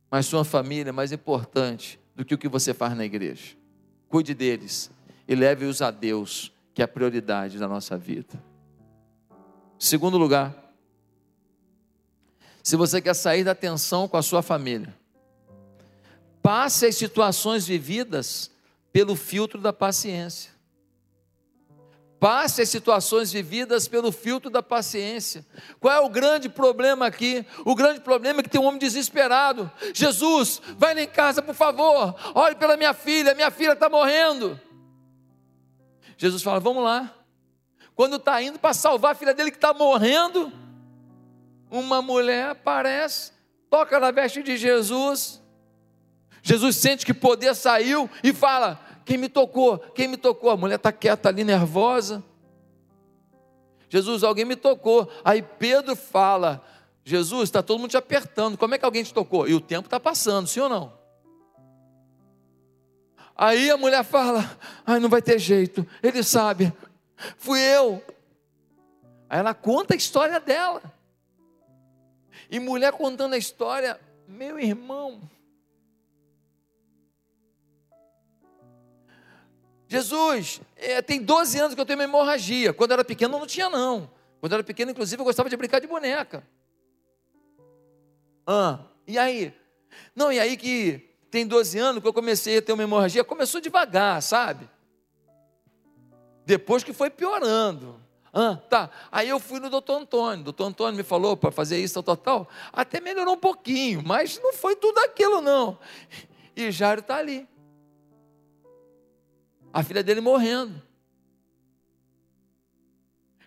Mas 0.10 0.25
sua 0.25 0.44
família 0.44 0.89
é 0.89 0.91
mais 0.91 1.12
importante 1.12 2.00
do 2.15 2.25
que 2.25 2.34
o 2.34 2.38
que 2.39 2.48
você 2.48 2.74
faz 2.74 2.98
na 2.98 3.05
igreja. 3.05 3.55
Cuide 4.10 4.34
deles 4.34 4.89
e 5.27 5.36
leve-os 5.36 5.79
a 5.84 5.91
Deus, 5.91 6.51
que 6.74 6.82
é 6.82 6.86
a 6.86 6.88
prioridade 6.88 7.60
da 7.60 7.67
nossa 7.67 7.96
vida. 7.96 8.44
Segundo 9.77 10.17
lugar, 10.17 10.74
se 12.63 12.75
você 12.75 13.00
quer 13.00 13.13
sair 13.13 13.44
da 13.44 13.53
tensão 13.53 14.08
com 14.08 14.17
a 14.17 14.24
sua 14.24 14.41
família, 14.41 14.98
passe 16.46 16.86
as 16.86 16.96
situações 16.96 17.66
vividas 17.66 18.52
pelo 18.94 19.16
filtro 19.16 19.60
da 19.60 19.74
paciência. 19.74 20.52
Passe 22.20 22.62
as 22.62 22.70
situações 22.70 23.32
vividas 23.32 23.88
pelo 23.88 24.12
filtro 24.12 24.52
da 24.52 24.62
paciência. 24.62 25.44
Qual 25.80 25.92
é 25.92 26.00
o 26.00 26.08
grande 26.08 26.48
problema 26.48 27.08
aqui? 27.08 27.44
O 27.66 27.74
grande 27.74 28.00
problema 28.00 28.42
é 28.42 28.44
que 28.44 28.50
tem 28.50 28.62
um 28.62 28.66
homem 28.66 28.78
desesperado. 28.78 29.72
Jesus, 29.92 30.62
vai 30.78 30.94
lá 30.94 31.02
em 31.02 31.08
casa, 31.08 31.42
por 31.42 31.56
favor. 31.56 32.16
Olhe 32.36 32.56
pela 32.56 32.78
minha 32.78 32.94
filha, 32.94 33.34
minha 33.34 33.50
filha 33.50 33.74
está 33.74 33.90
morrendo. 33.90 34.60
Jesus 36.16 36.44
fala: 36.44 36.60
Vamos 36.60 36.84
lá. 36.84 37.12
Quando 37.96 38.18
está 38.18 38.40
indo 38.40 38.60
para 38.60 38.75
salvar 38.75 39.14
a 39.14 39.16
filha 39.16 39.34
dele 39.34 39.50
que 39.50 39.58
está 39.58 39.74
morrendo, 39.74 40.54
uma 41.72 42.04
mulher 42.04 42.50
aparece, 42.50 43.32
toca 43.68 44.00
na 44.00 44.12
veste 44.12 44.44
de 44.44 44.58
Jesus. 44.58 45.44
Jesus 46.46 46.75
sente 46.75 47.04
que 47.04 47.14
poder 47.14 47.56
saiu 47.56 48.08
e 48.24 48.32
fala: 48.32 48.80
Quem 49.04 49.18
me 49.18 49.28
tocou? 49.28 49.80
Quem 49.80 50.08
me 50.08 50.16
tocou? 50.16 50.52
A 50.52 50.56
mulher 50.56 50.75
está 50.75 50.92
quieta 50.92 51.28
ali, 51.28 51.44
nervosa. 51.44 52.24
Jesus, 53.90 54.24
alguém 54.24 54.46
me 54.46 54.56
tocou. 54.56 55.12
Aí 55.24 55.42
Pedro 55.42 55.96
fala: 55.96 56.64
Jesus, 57.04 57.50
está 57.50 57.64
todo 57.64 57.80
mundo 57.80 57.90
te 57.90 57.98
apertando. 57.98 58.60
Como 58.60 58.75
é 58.75 58.78
que 58.78 58.86
alguém 58.86 59.04
te 59.04 59.12
tocou? 59.12 59.48
E 59.48 59.56
o 59.56 59.60
tempo 59.60 59.88
está 59.88 60.00
passando, 60.00 60.46
sim 60.46 60.60
ou 60.60 60.70
não? 60.70 60.94
Aí 63.36 63.72
a 63.72 63.75
mulher 63.75 64.04
fala: 64.04 64.60
Ai, 64.86 65.00
não 65.00 65.10
vai 65.10 65.24
ter 65.24 65.40
jeito. 65.40 65.84
Ele 66.04 66.22
sabe, 66.22 66.72
fui 67.40 67.60
eu. 67.60 68.04
Aí 69.28 69.40
ela 69.40 69.56
conta 69.56 69.96
a 69.96 69.98
história 69.98 70.40
dela. 70.40 70.84
E 72.52 72.60
mulher 72.60 72.92
contando 72.92 73.34
a 73.34 73.38
história, 73.38 74.00
meu 74.28 74.60
irmão. 74.60 75.28
Jesus, 79.88 80.62
é, 80.75 81.01
tem 81.01 81.22
12 81.22 81.60
anos 81.60 81.75
que 81.75 81.82
eu 81.82 81.86
tenho 81.86 82.00
uma 82.00 82.06
hemorragia. 82.06 82.74
Quando 82.74 82.92
eu 82.92 82.96
era 82.96 83.06
pequeno, 83.06 83.38
não 83.38 83.46
tinha, 83.46 83.70
não. 83.70 84.10
Quando 84.39 84.54
eu 84.54 84.58
era 84.58 84.63
pequeno, 84.63 84.92
inclusive, 84.92 85.22
eu 85.22 85.25
gostava 85.25 85.50
de 85.50 85.58
brincar 85.58 85.80
de 85.80 85.88
boneca. 85.88 86.46
Ah, 88.48 88.80
e 89.08 89.18
aí? 89.18 89.54
Não, 90.15 90.32
e 90.32 90.39
aí 90.39 90.58
que 90.58 91.10
tem 91.30 91.46
12 91.46 91.77
anos 91.77 92.01
que 92.01 92.08
eu 92.08 92.13
comecei 92.13 92.58
a 92.58 92.62
ter 92.62 92.74
uma 92.74 92.84
hemorragia, 92.84 93.24
começou 93.24 93.62
devagar, 93.62 94.22
sabe? 94.22 94.70
Depois 96.46 96.84
que 96.84 96.94
foi 96.94 97.10
piorando. 97.10 98.00
Ah, 98.32 98.60
tá. 98.70 98.89
Aí 99.12 99.30
eu 99.30 99.39
fui 99.39 99.60
no 99.60 99.70
doutor 99.70 100.01
Antônio. 100.01 100.42
O 100.42 100.44
doutor 100.44 100.65
Antônio 100.65 100.98
me 100.98 101.04
falou 101.04 101.38
para 101.38 101.51
fazer 101.51 101.80
isso, 101.80 102.04
tal, 102.04 102.18
tal. 102.18 102.50
Até 102.72 103.00
melhorou 103.00 103.36
um 103.36 103.39
pouquinho, 103.39 104.04
mas 104.06 104.39
não 104.44 104.54
foi 104.54 104.75
tudo 104.75 105.00
aquilo, 105.00 105.42
não. 105.42 105.80
E 106.56 106.70
Jairo 106.70 107.01
está 107.01 107.15
ali. 107.15 107.48
A 109.75 109.84
filha 109.84 110.01
dele 110.01 110.22
morrendo. 110.22 110.82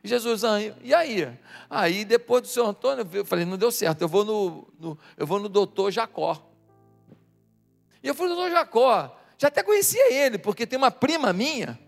Jesus, 0.05 0.45
ah, 0.45 0.61
e 0.61 0.93
aí? 0.93 1.39
Aí 1.71 2.05
depois 2.05 2.43
do 2.43 2.49
seu 2.49 2.67
Antônio, 2.67 3.09
eu 3.15 3.25
falei, 3.25 3.47
não 3.47 3.57
deu 3.57 3.73
certo, 3.73 4.03
eu 4.03 4.09
vou 4.09 4.27
no, 4.27 4.69
no 4.79 4.99
eu 5.17 5.27
vou 5.27 5.41
no 5.41 5.49
doutor 5.49 5.91
Jacó. 5.91 6.47
E 8.03 8.09
eu 8.09 8.15
fui 8.15 8.29
no 8.29 8.35
doutor 8.35 8.51
Jacó, 8.51 9.19
já 9.39 9.49
até 9.49 9.63
conhecia 9.63 10.13
ele, 10.13 10.37
porque 10.37 10.67
tem 10.67 10.77
uma 10.77 10.91
prima 10.91 11.33
minha 11.33 11.79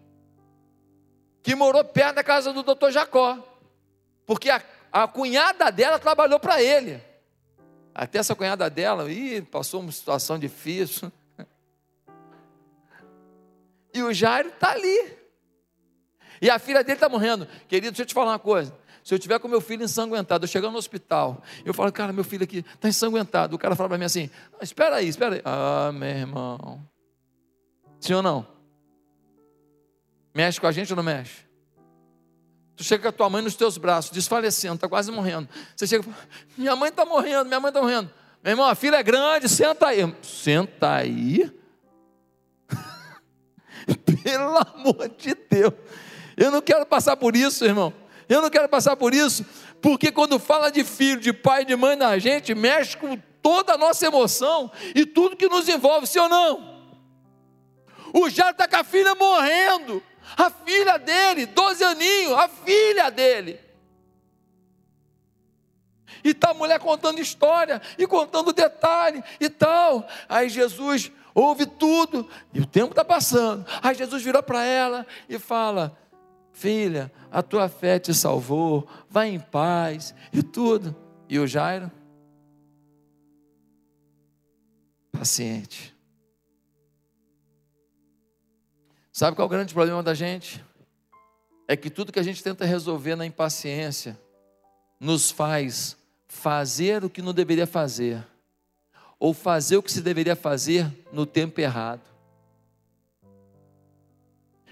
que 1.42 1.54
morou 1.54 1.85
perto 1.85 2.14
da 2.14 2.25
casa 2.25 2.50
do 2.50 2.62
doutor 2.62 2.90
Jacó, 2.90 3.38
porque 4.25 4.49
a, 4.49 4.62
a 4.90 5.06
cunhada 5.06 5.70
dela 5.70 5.99
trabalhou 5.99 6.40
para 6.40 6.62
ele. 6.62 6.99
Até 7.95 8.19
essa 8.19 8.34
cunhada 8.34 8.71
dela, 8.71 9.12
ih, 9.12 9.43
passou 9.43 9.82
uma 9.82 9.93
situação 9.93 10.38
difícil. 10.38 11.12
E 13.93 14.03
o 14.03 14.13
Jairo 14.13 14.49
está 14.49 14.73
ali. 14.73 15.19
E 16.41 16.49
a 16.49 16.59
filha 16.59 16.83
dele 16.83 16.97
está 16.97 17.09
morrendo. 17.09 17.47
Querido, 17.69 17.93
deixa 17.93 18.03
eu 18.03 18.07
te 18.07 18.15
falar 18.15 18.33
uma 18.33 18.39
coisa. 18.39 18.75
Se 19.05 19.15
eu 19.15 19.19
tiver 19.19 19.39
com 19.39 19.49
meu 19.49 19.61
filho 19.61 19.83
ensanguentado, 19.83 20.45
eu 20.45 20.49
chegar 20.49 20.71
no 20.71 20.79
hospital, 20.79 21.43
eu 21.65 21.73
falo, 21.73 21.91
cara, 21.91 22.13
meu 22.13 22.25
filho 22.25 22.45
aqui 22.45 22.59
está 22.59 22.89
ensanguentado. 22.89 23.57
O 23.57 23.59
cara 23.59 23.75
fala 23.75 23.89
para 23.89 23.99
mim 23.99 24.05
assim: 24.05 24.31
espera 24.61 24.97
aí, 24.97 25.09
espera 25.09 25.37
aí. 25.37 25.43
Ah, 25.45 25.91
meu 25.93 26.09
irmão. 26.09 26.87
Sim 27.99 28.15
ou 28.15 28.23
não? 28.23 28.47
Mexe 30.35 30.61
com 30.61 30.67
a 30.67 30.73
gente 30.73 30.93
ou 30.93 30.97
não 30.97 31.03
mexe? 31.03 31.45
Tu 32.76 32.85
chega 32.85 33.03
com 33.03 33.09
a 33.09 33.13
tua 33.13 33.29
mãe 33.29 33.43
nos 33.43 33.55
teus 33.55 33.76
braços, 33.76 34.11
desfalecendo, 34.11 34.76
está 34.76 34.89
quase 34.89 35.11
morrendo. 35.11 35.49
Você 35.76 35.87
chega 35.87 36.05
minha 36.57 36.75
mãe 36.76 36.89
está 36.89 37.05
morrendo, 37.05 37.47
minha 37.47 37.61
mãe 37.61 37.69
está 37.69 37.81
morrendo. 37.81 38.11
Meu 38.43 38.53
irmão, 38.53 38.67
a 38.67 38.75
filha 38.75 38.97
é 38.97 39.03
grande, 39.03 39.49
senta 39.49 39.89
aí. 39.89 40.17
Senta 40.23 40.95
aí? 40.95 41.59
Pelo 44.23 44.56
amor 44.59 45.09
de 45.17 45.35
Deus. 45.35 45.75
Eu 46.37 46.50
não 46.50 46.61
quero 46.61 46.87
passar 46.87 47.17
por 47.17 47.37
isso, 47.37 47.65
irmão. 47.65 47.93
Eu 48.28 48.41
não 48.41 48.50
quero 48.50 48.69
passar 48.69 48.97
por 48.97 49.13
isso, 49.13 49.45
porque 49.83 50.13
quando 50.13 50.39
fala 50.39 50.71
de 50.71 50.85
filho, 50.85 51.21
de 51.21 51.33
pai, 51.33 51.65
de 51.65 51.75
mãe 51.75 51.97
na 51.97 52.17
gente, 52.19 52.54
mexe 52.54 52.97
com 52.97 53.19
toda 53.43 53.75
a 53.75 53.78
nossa 53.78 54.06
emoção 54.06 54.71
e 54.95 55.04
tudo 55.04 55.37
que 55.37 55.49
nos 55.49 55.69
envolve, 55.69 56.06
sim 56.06 56.21
ou 56.21 56.28
não? 56.28 56.80
O 58.15 58.30
Jairo 58.30 58.52
está 58.52 58.69
com 58.69 58.76
a 58.76 58.85
filha 58.85 59.15
morrendo 59.17 60.00
a 60.37 60.50
filha 60.50 60.99
dele, 60.99 61.47
12 61.47 61.85
aninhos, 61.85 62.33
a 62.33 62.49
filha 62.49 63.11
dele. 63.11 63.61
E 66.23 66.35
tá 66.35 66.50
a 66.50 66.54
mulher 66.54 66.78
contando 66.78 67.21
história 67.21 67.80
e 67.97 68.06
contando 68.06 68.52
detalhe 68.52 69.23
e 69.41 69.49
tal. 69.49 70.06
Aí 70.28 70.49
Jesus 70.49 71.11
ouve 71.34 71.66
tudo 71.66 72.28
e 72.52 72.60
o 72.60 72.66
tempo 72.66 72.90
está 72.90 73.04
passando. 73.04 73.64
Aí 73.82 73.95
Jesus 73.95 74.23
virou 74.23 74.43
para 74.43 74.64
ela 74.64 75.06
e 75.28 75.38
fala: 75.38 75.97
Filha, 76.52 77.12
a 77.30 77.43
tua 77.43 77.69
fé 77.69 77.99
te 77.99 78.12
salvou, 78.12 78.86
vai 79.08 79.28
em 79.28 79.40
paz 79.40 80.14
e 80.32 80.43
tudo. 80.43 80.95
E 81.28 81.38
o 81.38 81.47
Jairo? 81.47 81.90
Paciente. 85.12 85.95
Sabe 89.12 89.36
qual 89.36 89.45
é 89.45 89.47
o 89.47 89.50
grande 89.50 89.75
problema 89.75 90.02
da 90.02 90.14
gente? 90.14 90.64
É 91.69 91.76
que 91.76 91.90
tudo 91.90 92.12
que 92.12 92.19
a 92.19 92.23
gente 92.23 92.43
tenta 92.43 92.64
resolver 92.64 93.16
na 93.16 93.26
impaciência 93.26 94.19
nos 94.99 95.30
faz 95.30 95.97
fazer 96.26 97.04
o 97.04 97.10
que 97.10 97.21
não 97.21 97.34
deveria 97.34 97.66
fazer, 97.66 98.25
ou 99.21 99.33
fazer 99.33 99.76
o 99.76 99.83
que 99.83 99.93
se 99.93 100.00
deveria 100.00 100.35
fazer 100.35 100.91
no 101.13 101.25
tempo 101.25 101.61
errado. 101.61 102.00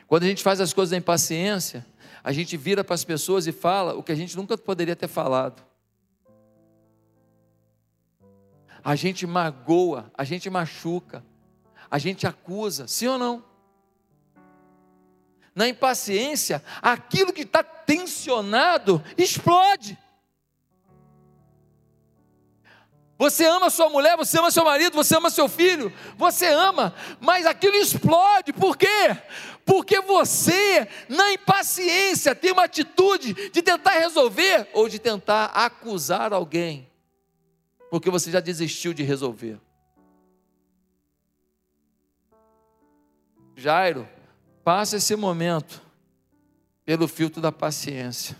Quando 0.08 0.24
a 0.24 0.26
gente 0.26 0.42
faz 0.42 0.60
as 0.60 0.72
coisas 0.72 0.90
na 0.90 0.96
impaciência, 0.96 1.86
a 2.24 2.32
gente 2.32 2.56
vira 2.56 2.82
para 2.82 2.94
as 2.94 3.04
pessoas 3.04 3.46
e 3.46 3.52
fala 3.52 3.94
o 3.94 4.02
que 4.02 4.10
a 4.10 4.14
gente 4.16 4.36
nunca 4.36 4.58
poderia 4.58 4.96
ter 4.96 5.06
falado. 5.06 5.62
A 8.82 8.96
gente 8.96 9.26
magoa, 9.26 10.10
a 10.16 10.24
gente 10.24 10.48
machuca, 10.48 11.22
a 11.90 11.98
gente 11.98 12.26
acusa, 12.26 12.88
sim 12.88 13.06
ou 13.06 13.18
não? 13.18 13.44
na 15.58 15.68
impaciência, 15.68 16.62
aquilo 16.80 17.32
que 17.32 17.42
está 17.42 17.64
tensionado 17.64 19.02
explode. 19.16 19.98
Você 23.18 23.44
ama 23.44 23.68
sua 23.68 23.90
mulher, 23.90 24.16
você 24.16 24.38
ama 24.38 24.50
seu 24.50 24.64
marido, 24.64 24.94
você 24.94 25.16
ama 25.16 25.28
seu 25.28 25.48
filho, 25.48 25.92
você 26.16 26.46
ama, 26.46 26.94
mas 27.20 27.44
aquilo 27.44 27.74
explode, 27.74 28.52
por 28.52 28.76
quê? 28.76 29.16
Porque 29.66 30.00
você, 30.00 30.88
na 31.08 31.32
impaciência, 31.32 32.34
tem 32.34 32.52
uma 32.52 32.64
atitude 32.64 33.50
de 33.50 33.60
tentar 33.60 33.98
resolver 33.98 34.68
ou 34.72 34.88
de 34.88 35.00
tentar 35.00 35.46
acusar 35.46 36.32
alguém, 36.32 36.88
porque 37.90 38.08
você 38.08 38.30
já 38.30 38.38
desistiu 38.38 38.94
de 38.94 39.02
resolver. 39.02 39.58
Jairo 43.56 44.08
Passa 44.68 44.98
esse 44.98 45.16
momento 45.16 45.80
pelo 46.84 47.08
filtro 47.08 47.40
da 47.40 47.50
paciência. 47.50 48.36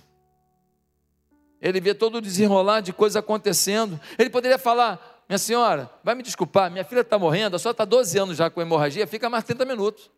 Ele 1.61 1.81
vê 1.81 1.95
todo 1.95 2.17
o 2.17 2.21
desenrolar 2.21 2.81
de 2.81 2.93
coisas 2.93 3.17
acontecendo. 3.17 4.01
Ele 4.19 4.31
poderia 4.31 4.59
falar: 4.59 5.25
Minha 5.29 5.39
senhora, 5.39 5.91
vai 6.05 6.15
me 6.15 6.23
desculpar, 6.23 6.71
minha 6.71 6.85
filha 6.85 7.01
está 7.01 7.19
morrendo, 7.19 7.57
a 7.57 7.59
senhora 7.59 7.75
está 7.75 7.85
12 7.85 8.19
anos 8.19 8.37
já 8.37 8.49
com 8.49 8.61
hemorragia, 8.61 9.07
fica 9.07 9.29
mais 9.29 9.45
30 9.45 9.65
minutos. 9.65 10.11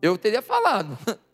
Eu 0.00 0.18
teria 0.18 0.42
falado. 0.42 0.98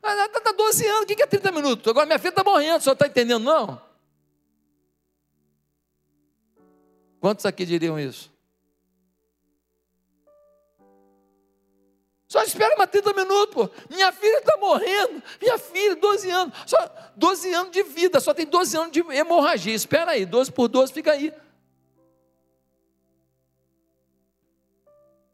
Está 0.00 0.52
12 0.52 0.86
anos, 0.86 1.02
o 1.02 1.06
que 1.06 1.22
é 1.22 1.26
30 1.26 1.52
minutos? 1.52 1.86
Agora 1.88 2.06
minha 2.06 2.18
filha 2.18 2.30
está 2.30 2.42
morrendo, 2.42 2.80
senhor 2.80 2.94
está 2.94 3.06
entendendo, 3.06 3.42
não? 3.42 3.82
Quantos 7.20 7.44
aqui 7.44 7.66
diriam 7.66 7.98
isso? 7.98 8.30
Só 12.28 12.42
espera 12.42 12.76
mais 12.76 12.90
30 12.90 13.14
minutos, 13.14 13.54
pô. 13.54 13.70
Minha 13.88 14.12
filha 14.12 14.38
está 14.38 14.58
morrendo. 14.58 15.22
Minha 15.40 15.56
filha, 15.56 15.96
12 15.96 16.30
anos. 16.30 16.54
Só 16.66 16.76
12 17.16 17.54
anos 17.54 17.72
de 17.72 17.82
vida, 17.82 18.20
só 18.20 18.34
tem 18.34 18.44
12 18.44 18.76
anos 18.76 18.92
de 18.92 19.00
hemorragia. 19.00 19.74
Espera 19.74 20.10
aí, 20.10 20.26
12 20.26 20.52
por 20.52 20.68
12 20.68 20.92
fica 20.92 21.12
aí. 21.12 21.32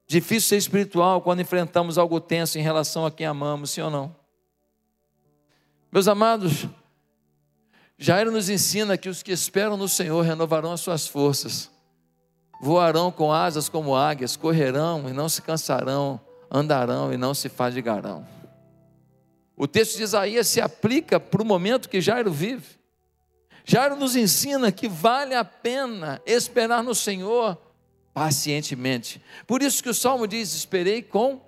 Difícil 0.07 0.49
ser 0.51 0.57
espiritual 0.57 1.21
quando 1.21 1.41
enfrentamos 1.41 1.99
algo 1.99 2.21
tenso 2.21 2.59
em 2.59 2.63
relação 2.63 3.05
a 3.05 3.11
quem 3.11 3.27
amamos, 3.27 3.71
sim 3.71 3.81
ou 3.81 3.91
não? 3.91 4.15
Meus 5.91 6.07
amados, 6.07 6.69
Jairo 7.99 8.31
nos 8.31 8.49
ensina 8.49 8.97
que 8.97 9.09
os 9.09 9.23
que 9.23 9.33
esperam 9.33 9.77
no 9.77 9.89
Senhor 9.89 10.21
renovarão 10.23 10.73
as 10.73 10.81
suas 10.81 11.09
forças, 11.09 11.71
voarão 12.61 13.11
com 13.11 13.33
asas 13.33 13.69
como 13.69 13.97
águias, 13.97 14.37
correrão 14.37 15.09
e 15.09 15.13
não 15.13 15.29
se 15.29 15.43
cansarão, 15.43 16.21
andarão 16.55 17.13
e 17.13 17.17
não 17.17 17.35
se 17.35 17.49
fadigarão. 17.49 18.25
O 19.57 19.67
texto 19.67 19.97
de 19.97 20.05
Isaías 20.05 20.47
se 20.47 20.61
aplica 20.61 21.19
para 21.19 21.43
o 21.43 21.45
momento 21.45 21.89
que 21.89 22.01
Jairo 22.01 22.31
vive. 22.31 22.79
Jairo 23.65 23.97
nos 23.97 24.15
ensina 24.15 24.71
que 24.71 24.89
vale 24.89 25.35
a 25.35 25.45
pena 25.45 26.23
esperar 26.25 26.83
no 26.83 26.95
Senhor 26.95 27.59
pacientemente. 28.13 29.21
Por 29.47 29.63
isso 29.63 29.83
que 29.83 29.89
o 29.89 29.95
salmo 29.95 30.29
diz: 30.29 30.55
Esperei 30.55 31.03
com 31.03 31.41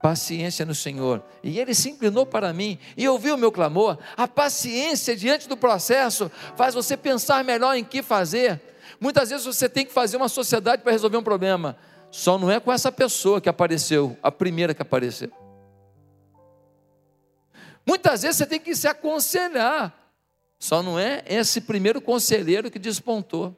paciência 0.00 0.64
no 0.64 0.74
Senhor. 0.74 1.24
E 1.42 1.58
ele 1.58 1.74
se 1.74 1.90
inclinou 1.90 2.24
para 2.24 2.52
mim 2.52 2.78
e 2.96 3.08
ouviu 3.08 3.34
o 3.34 3.38
meu 3.38 3.50
clamor. 3.50 3.98
A 4.16 4.28
paciência 4.28 5.16
diante 5.16 5.48
do 5.48 5.56
processo 5.56 6.30
faz 6.56 6.74
você 6.74 6.96
pensar 6.96 7.42
melhor 7.42 7.74
em 7.76 7.84
que 7.84 8.02
fazer. 8.02 8.60
Muitas 9.00 9.30
vezes 9.30 9.46
você 9.46 9.68
tem 9.68 9.84
que 9.84 9.92
fazer 9.92 10.16
uma 10.16 10.28
sociedade 10.28 10.82
para 10.82 10.92
resolver 10.92 11.16
um 11.16 11.22
problema. 11.22 11.76
Só 12.10 12.38
não 12.38 12.50
é 12.50 12.58
com 12.58 12.72
essa 12.72 12.90
pessoa 12.90 13.40
que 13.40 13.48
apareceu, 13.48 14.16
a 14.22 14.30
primeira 14.30 14.74
que 14.74 14.82
apareceu. 14.82 15.30
Muitas 17.86 18.22
vezes 18.22 18.36
você 18.36 18.46
tem 18.46 18.60
que 18.60 18.74
se 18.74 18.86
aconselhar. 18.86 19.94
Só 20.58 20.82
não 20.82 20.98
é 20.98 21.22
esse 21.26 21.60
primeiro 21.60 22.00
conselheiro 22.00 22.70
que 22.70 22.78
despontou. 22.78 23.56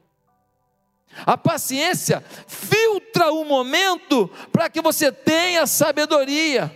A 1.26 1.36
paciência 1.36 2.22
filtra 2.46 3.32
o 3.32 3.44
momento 3.44 4.28
para 4.52 4.68
que 4.68 4.80
você 4.80 5.10
tenha 5.10 5.66
sabedoria. 5.66 6.70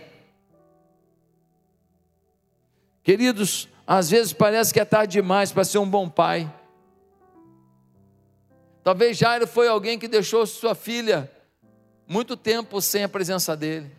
Queridos, 3.03 3.69
às 3.85 4.09
vezes 4.09 4.33
parece 4.33 4.73
que 4.73 4.79
é 4.79 4.85
tarde 4.85 5.13
demais 5.13 5.51
para 5.51 5.63
ser 5.63 5.77
um 5.77 5.89
bom 5.89 6.09
pai. 6.09 6.51
Talvez 8.83 9.17
Jairo 9.17 9.47
foi 9.47 9.67
alguém 9.67 9.97
que 9.97 10.07
deixou 10.07 10.45
sua 10.45 10.75
filha 10.75 11.31
muito 12.07 12.37
tempo 12.37 12.81
sem 12.81 13.03
a 13.03 13.09
presença 13.09 13.55
dele. 13.55 13.91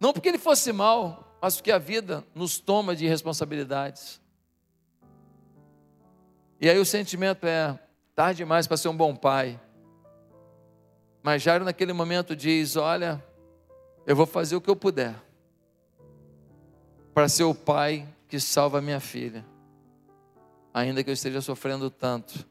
Não 0.00 0.12
porque 0.12 0.28
ele 0.28 0.38
fosse 0.38 0.72
mal, 0.72 1.36
mas 1.40 1.56
porque 1.56 1.70
a 1.70 1.78
vida 1.78 2.24
nos 2.34 2.58
toma 2.58 2.94
de 2.96 3.06
responsabilidades. 3.06 4.20
E 6.60 6.68
aí 6.68 6.78
o 6.78 6.84
sentimento 6.84 7.46
é: 7.46 7.78
tarde 8.14 8.38
demais 8.38 8.66
para 8.66 8.76
ser 8.76 8.88
um 8.88 8.96
bom 8.96 9.14
pai. 9.14 9.60
Mas 11.22 11.42
Jairo, 11.42 11.64
naquele 11.64 11.92
momento, 11.92 12.34
diz: 12.34 12.76
Olha, 12.76 13.22
eu 14.06 14.16
vou 14.16 14.26
fazer 14.26 14.56
o 14.56 14.60
que 14.60 14.70
eu 14.70 14.76
puder 14.76 15.14
para 17.14 17.28
ser 17.28 17.44
o 17.44 17.54
pai 17.54 18.08
que 18.26 18.40
salva 18.40 18.80
minha 18.80 19.00
filha, 19.00 19.44
ainda 20.72 21.04
que 21.04 21.10
eu 21.10 21.14
esteja 21.14 21.40
sofrendo 21.40 21.90
tanto 21.90 22.46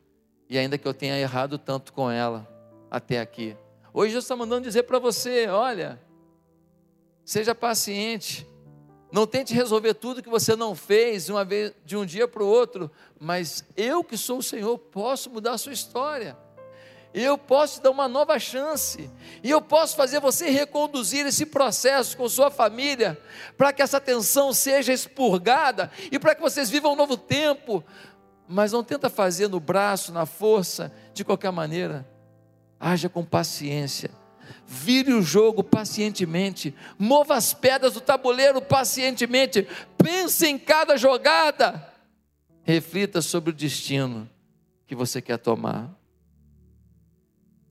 e 0.48 0.58
ainda 0.58 0.78
que 0.78 0.88
eu 0.88 0.94
tenha 0.94 1.18
errado 1.18 1.58
tanto 1.58 1.92
com 1.92 2.10
ela 2.12 2.48
até 2.90 3.20
aqui. 3.20 3.58
Hoje 3.94 4.14
Deus 4.14 4.24
está 4.24 4.36
mandando 4.36 4.62
dizer 4.62 4.84
para 4.84 5.00
você: 5.00 5.48
olha, 5.48 6.02
seja 7.26 7.54
paciente, 7.54 8.48
não 9.12 9.28
tente 9.28 9.54
resolver 9.54 9.94
tudo 9.94 10.24
que 10.24 10.30
você 10.30 10.56
não 10.56 10.74
fez 10.74 11.26
de, 11.26 11.32
uma 11.32 11.44
vez, 11.44 11.74
de 11.86 11.98
um 11.98 12.06
dia 12.06 12.28
para 12.28 12.44
o 12.44 12.48
outro, 12.48 12.90
mas 13.20 13.66
eu 13.76 14.04
que 14.04 14.18
sou 14.18 14.38
o 14.38 14.44
Senhor 14.44 14.78
posso 14.78 15.30
mudar 15.30 15.54
a 15.54 15.58
sua 15.58 15.74
história. 15.74 16.38
Eu 17.14 17.38
posso 17.38 17.76
te 17.76 17.84
dar 17.84 17.92
uma 17.92 18.08
nova 18.08 18.40
chance, 18.40 19.12
e 19.44 19.50
eu 19.50 19.62
posso 19.62 19.98
fazer 19.98 20.22
você 20.22 20.50
reconduzir 20.50 21.26
esse 21.26 21.46
processo 21.46 22.16
com 22.16 22.30
sua 22.30 22.50
família, 22.50 23.22
para 23.58 23.74
que 23.74 23.82
essa 23.82 24.00
tensão 24.00 24.54
seja 24.54 24.94
expurgada 24.94 25.92
e 26.10 26.18
para 26.18 26.34
que 26.34 26.42
vocês 26.42 26.70
vivam 26.70 26.94
um 26.94 26.96
novo 26.96 27.18
tempo. 27.18 27.84
Mas 28.48 28.72
não 28.72 28.82
tenta 28.82 29.10
fazer 29.10 29.50
no 29.50 29.60
braço, 29.60 30.14
na 30.14 30.26
força, 30.26 30.94
de 31.14 31.26
qualquer 31.26 31.52
maneira. 31.52 32.10
Haja 32.82 33.08
com 33.08 33.24
paciência 33.24 34.10
vire 34.66 35.12
o 35.12 35.22
jogo 35.22 35.64
pacientemente, 35.64 36.74
mova 36.98 37.36
as 37.36 37.54
pedras 37.54 37.94
do 37.94 38.02
tabuleiro 38.02 38.62
pacientemente, 38.62 39.68
pense 39.98 40.48
em 40.48 40.58
cada 40.58 40.96
jogada, 40.96 41.94
reflita 42.64 43.22
sobre 43.22 43.50
o 43.50 43.54
destino 43.54 44.30
que 44.88 44.96
você 44.96 45.22
quer 45.22 45.38
tomar. 45.38 45.94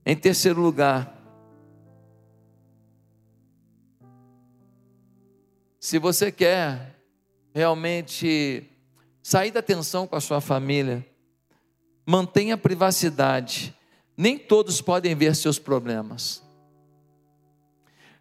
Em 0.05 0.15
terceiro 0.15 0.61
lugar, 0.61 1.17
se 5.79 5.99
você 5.99 6.31
quer 6.31 6.97
realmente 7.55 8.69
sair 9.23 9.51
da 9.51 9.63
tensão 9.63 10.07
com 10.07 10.17
a 10.17 10.21
sua 10.21 10.41
família, 10.41 11.07
mantenha 12.07 12.55
a 12.55 12.59
privacidade. 12.59 13.75
Nem 14.21 14.37
todos 14.37 14.83
podem 14.83 15.15
ver 15.15 15.35
seus 15.35 15.59
problemas. 15.59 16.43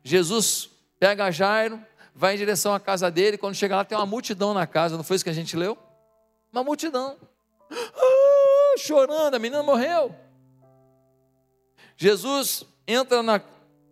Jesus 0.01 0.69
pega 0.97 1.29
Jairo, 1.29 1.77
vai 2.15 2.35
em 2.35 2.37
direção 2.37 2.73
à 2.73 2.79
casa 2.79 3.11
dele, 3.11 3.37
quando 3.37 3.55
chega 3.55 3.75
lá 3.75 3.83
tem 3.83 3.97
uma 3.97 4.05
multidão 4.05 4.53
na 4.53 4.65
casa, 4.65 4.95
não 4.95 5.03
foi 5.03 5.17
isso 5.17 5.25
que 5.25 5.29
a 5.29 5.33
gente 5.33 5.57
leu? 5.57 5.77
Uma 6.53 6.63
multidão. 6.63 7.17
Ah, 7.69 8.75
chorando, 8.77 9.33
a 9.33 9.39
menina 9.39 9.61
morreu. 9.61 10.15
Jesus 11.97 12.63
entra 12.87 13.21
na, 13.21 13.41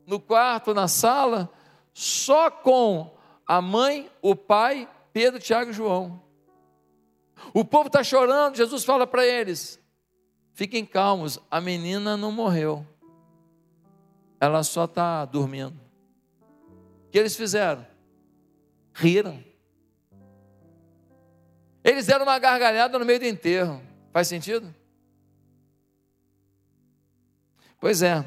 no 0.05 0.17
quarto, 0.17 0.73
na 0.73 0.87
sala, 0.87 1.51
só 1.93 2.49
com 2.49 3.13
a 3.45 3.61
mãe, 3.61 4.09
o 4.21 4.33
pai, 4.33 4.89
Pedro, 5.11 5.41
Tiago 5.41 5.71
e 5.71 5.73
João. 5.73 6.23
O 7.53 7.65
povo 7.65 7.87
está 7.87 8.01
chorando, 8.01 8.55
Jesus 8.55 8.85
fala 8.85 9.05
para 9.05 9.27
eles: 9.27 9.77
fiquem 10.57 10.83
calmos, 10.83 11.39
a 11.51 11.61
menina 11.61 12.17
não 12.17 12.31
morreu, 12.31 12.83
ela 14.41 14.63
só 14.63 14.85
está 14.85 15.23
dormindo. 15.23 15.79
O 17.05 17.11
que 17.11 17.19
eles 17.19 17.35
fizeram? 17.35 17.85
Riram. 18.91 19.41
Eles 21.83 22.07
deram 22.07 22.25
uma 22.25 22.39
gargalhada 22.39 22.97
no 22.97 23.05
meio 23.05 23.19
do 23.19 23.25
enterro. 23.27 23.83
Faz 24.11 24.27
sentido? 24.27 24.73
Pois 27.79 28.01
é. 28.01 28.25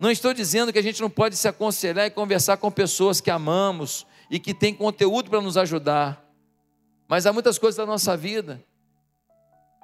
Não 0.00 0.10
estou 0.10 0.32
dizendo 0.32 0.72
que 0.72 0.78
a 0.78 0.82
gente 0.82 1.02
não 1.02 1.10
pode 1.10 1.36
se 1.36 1.46
aconselhar 1.46 2.06
e 2.06 2.10
conversar 2.10 2.56
com 2.56 2.70
pessoas 2.70 3.20
que 3.20 3.30
amamos 3.30 4.06
e 4.30 4.40
que 4.40 4.54
têm 4.54 4.74
conteúdo 4.74 5.28
para 5.28 5.42
nos 5.42 5.58
ajudar. 5.58 6.26
Mas 7.06 7.26
há 7.26 7.32
muitas 7.32 7.58
coisas 7.58 7.76
da 7.76 7.84
nossa 7.84 8.16
vida 8.16 8.64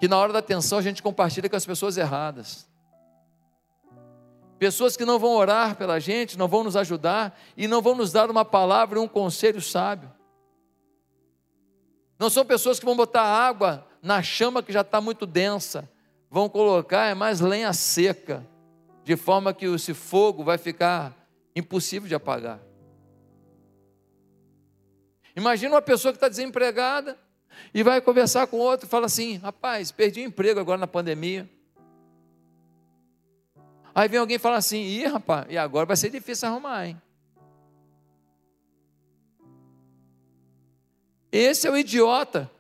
que 0.03 0.09
na 0.09 0.19
hora 0.19 0.33
da 0.33 0.43
tensão 0.43 0.79
a 0.79 0.83
gente 0.83 1.01
compartilha 1.01 1.49
com 1.49 1.55
as 1.55 1.65
pessoas 1.65 1.97
erradas 1.97 2.69
pessoas 4.59 4.97
que 4.97 5.05
não 5.05 5.17
vão 5.17 5.31
orar 5.31 5.77
pela 5.77 6.01
gente, 6.01 6.37
não 6.37 6.49
vão 6.49 6.65
nos 6.65 6.75
ajudar 6.75 7.39
e 7.57 7.69
não 7.69 7.81
vão 7.81 7.95
nos 7.95 8.11
dar 8.11 8.29
uma 8.29 8.45
palavra 8.45 8.99
e 8.99 9.01
um 9.01 9.07
conselho 9.07 9.61
sábio. 9.61 10.11
Não 12.19 12.29
são 12.29 12.45
pessoas 12.45 12.81
que 12.81 12.85
vão 12.85 12.97
botar 12.97 13.23
água 13.23 13.87
na 14.03 14.21
chama 14.25 14.61
que 14.61 14.73
já 14.73 14.81
está 14.81 15.01
muito 15.01 15.25
densa, 15.25 15.89
vão 16.29 16.49
colocar 16.49 17.07
é 17.07 17.15
mais 17.15 17.39
lenha 17.41 17.73
seca, 17.73 18.45
de 19.05 19.17
forma 19.17 19.55
que 19.55 19.67
esse 19.67 19.95
fogo 19.95 20.43
vai 20.43 20.59
ficar 20.59 21.15
impossível 21.55 22.09
de 22.09 22.15
apagar. 22.17 22.59
Imagina 25.37 25.77
uma 25.77 25.83
pessoa 25.83 26.11
que 26.11 26.17
está 26.17 26.29
desempregada 26.29 27.17
e 27.73 27.83
vai 27.83 28.01
conversar 28.01 28.47
com 28.47 28.59
outro 28.59 28.87
e 28.87 28.91
fala 28.91 29.07
assim: 29.07 29.37
rapaz, 29.37 29.91
perdi 29.91 30.21
o 30.21 30.25
emprego 30.25 30.61
agora 30.61 30.79
na 30.79 30.87
pandemia. 30.87 31.49
Aí 33.95 34.09
vem 34.09 34.19
alguém 34.19 34.37
e 34.37 34.39
fala 34.39 34.57
assim: 34.57 34.83
ih, 34.83 35.07
rapaz, 35.07 35.47
e 35.49 35.59
agora 35.59 35.87
vai 35.87 35.97
ser 35.97 36.11
difícil 36.11 36.49
arrumar, 36.49 36.87
hein? 36.87 37.01
Esse 41.31 41.67
é 41.67 41.71
o 41.71 41.77
idiota 41.77 42.51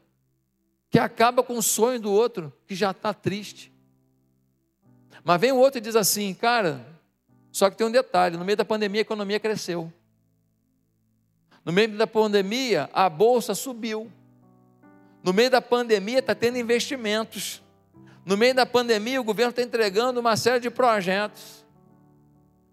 que 0.90 0.98
acaba 0.98 1.42
com 1.42 1.57
o 1.57 1.62
sonho 1.62 2.00
do 2.00 2.11
outro, 2.11 2.52
que 2.66 2.74
já 2.74 2.90
está 2.90 3.14
triste. 3.14 3.72
Mas 5.24 5.40
vem 5.40 5.52
o 5.52 5.57
outro 5.57 5.78
e 5.78 5.81
diz 5.81 5.94
assim, 5.94 6.35
cara, 6.35 6.85
só 7.50 7.70
que 7.70 7.76
tem 7.76 7.87
um 7.87 7.92
detalhe: 7.92 8.37
no 8.37 8.44
meio 8.44 8.57
da 8.57 8.64
pandemia 8.64 9.00
a 9.00 9.02
economia 9.02 9.38
cresceu. 9.38 9.92
No 11.64 11.72
meio 11.72 11.96
da 11.96 12.07
pandemia, 12.07 12.90
a 12.92 13.09
bolsa 13.09 13.55
subiu. 13.55 14.11
No 15.23 15.33
meio 15.33 15.51
da 15.51 15.63
pandemia, 15.63 16.19
está 16.19 16.35
tendo 16.35 16.59
investimentos. 16.59 17.63
No 18.25 18.37
meio 18.37 18.55
da 18.55 18.67
pandemia, 18.67 19.21
o 19.21 19.25
governo 19.25 19.51
está 19.51 19.63
entregando 19.63 20.21
uma 20.21 20.37
série 20.37 20.61
de 20.61 20.71
projetos. 20.71 21.65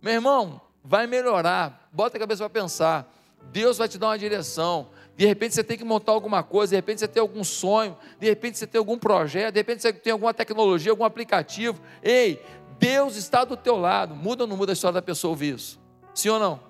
Meu 0.02 0.14
irmão, 0.14 0.62
vai 0.84 1.08
melhorar. 1.08 1.90
Bota 1.92 2.18
a 2.18 2.20
cabeça 2.20 2.44
para 2.48 2.62
pensar. 2.62 3.16
Deus 3.52 3.78
vai 3.78 3.88
te 3.88 3.98
dar 3.98 4.08
uma 4.08 4.18
direção. 4.18 4.90
De 5.16 5.26
repente 5.26 5.54
você 5.54 5.64
tem 5.64 5.78
que 5.78 5.84
montar 5.84 6.14
alguma 6.14 6.42
coisa, 6.42 6.72
de 6.72 6.76
repente 6.78 7.00
você 7.00 7.08
tem 7.08 7.20
algum 7.20 7.44
sonho, 7.44 7.98
de 8.20 8.26
repente 8.26 8.58
você 8.58 8.66
tem 8.66 8.80
algum 8.80 8.98
projeto, 8.98 9.54
de 9.54 9.60
repente 9.60 9.82
você 9.82 9.92
tem 9.92 10.14
alguma 10.14 10.34
tecnologia, 10.34 10.92
algum 10.92 11.04
aplicativo. 11.04 11.82
Ei, 12.02 12.42
Deus 12.80 13.18
está 13.18 13.44
do 13.44 13.58
teu 13.58 13.76
lado. 13.76 14.16
Muda 14.16 14.46
ou 14.46 14.48
não 14.48 14.56
muda 14.56 14.72
a 14.72 14.74
história 14.74 14.94
da 14.94 15.02
pessoa 15.02 15.32
ouvir 15.32 15.56
isso? 15.56 15.80
Sim 16.14 16.30
ou 16.30 16.40
não? 16.40 16.69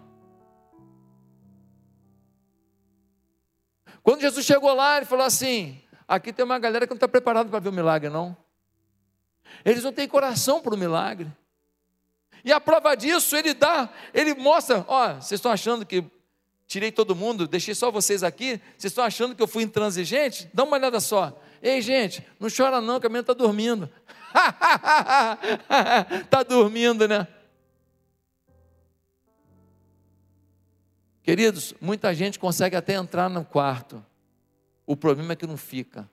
Quando 4.04 4.22
Jesus 4.22 4.46
chegou 4.46 4.74
lá, 4.74 4.98
ele 4.98 5.06
falou 5.06 5.26
assim: 5.26 5.82
aqui 6.08 6.34
tem 6.34 6.46
uma 6.46 6.60
galera 6.60 6.86
que 6.86 6.92
não 6.92 6.98
está 6.98 7.08
preparada 7.08 7.50
para 7.50 7.60
ver 7.60 7.70
o 7.70 7.74
milagre, 7.74 8.10
não. 8.10 8.36
Eles 9.66 9.84
não 9.84 9.92
têm 9.92 10.08
coração 10.08 10.62
para 10.62 10.74
o 10.74 10.78
milagre. 10.78 11.32
E 12.44 12.52
a 12.52 12.60
prova 12.60 12.96
disso, 12.96 13.36
ele 13.36 13.54
dá, 13.54 13.90
ele 14.14 14.34
mostra, 14.34 14.86
ó, 14.88 15.16
vocês 15.16 15.34
estão 15.34 15.52
achando 15.52 15.86
que 15.86 16.04
tirei 16.66 16.92
todo 16.92 17.16
mundo, 17.16 17.48
deixei 17.48 17.76
só 17.76 17.92
vocês 17.92 18.24
aqui, 18.24 18.62
vocês 18.78 18.92
estão 18.92 19.04
achando 19.04 19.36
que 19.36 19.42
eu 19.42 19.48
fui 19.48 19.64
intransigente? 19.64 20.50
Dá 20.54 20.64
uma 20.64 20.78
olhada 20.78 21.00
só. 21.00 21.38
Ei, 21.62 21.82
gente, 21.82 22.26
não 22.40 22.48
chora 22.50 22.80
não, 22.80 23.00
que 23.00 23.08
a 23.08 23.10
menina 23.10 23.22
está 23.22 23.34
dormindo. 23.34 23.90
Está 26.24 26.44
dormindo, 26.48 27.08
né? 27.08 27.28
Queridos, 31.24 31.74
muita 31.80 32.14
gente 32.14 32.40
consegue 32.40 32.76
até 32.76 32.94
entrar 32.94 33.30
no 33.30 33.44
quarto. 33.44 34.04
O 34.86 34.96
problema 34.96 35.34
é 35.34 35.36
que 35.36 35.46
não 35.46 35.58
fica. 35.58 36.10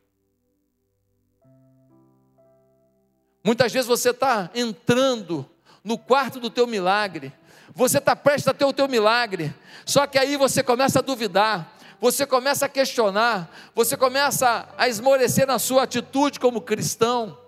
Muitas 3.43 3.73
vezes 3.73 3.87
você 3.87 4.11
está 4.11 4.51
entrando 4.55 5.49
no 5.85 5.97
quarto 5.97 6.41
do 6.41 6.51
teu 6.51 6.67
milagre. 6.67 7.33
Você 7.73 7.99
está 7.99 8.17
prestes 8.17 8.49
a 8.49 8.55
ter 8.55 8.65
o 8.65 8.73
teu 8.73 8.89
milagre. 8.89 9.55
Só 9.85 10.07
que 10.07 10.19
aí 10.19 10.37
você 10.37 10.63
começa 10.63 10.99
a 10.99 11.03
duvidar. 11.03 11.77
Você 12.01 12.27
começa 12.27 12.67
a 12.67 12.69
questionar. 12.69 13.49
Você 13.75 13.97
começa 13.97 14.69
a 14.77 14.89
esmorecer 14.89 15.47
na 15.47 15.59
sua 15.59 15.85
atitude 15.85 16.41
como 16.41 16.61
cristão. 16.61 17.39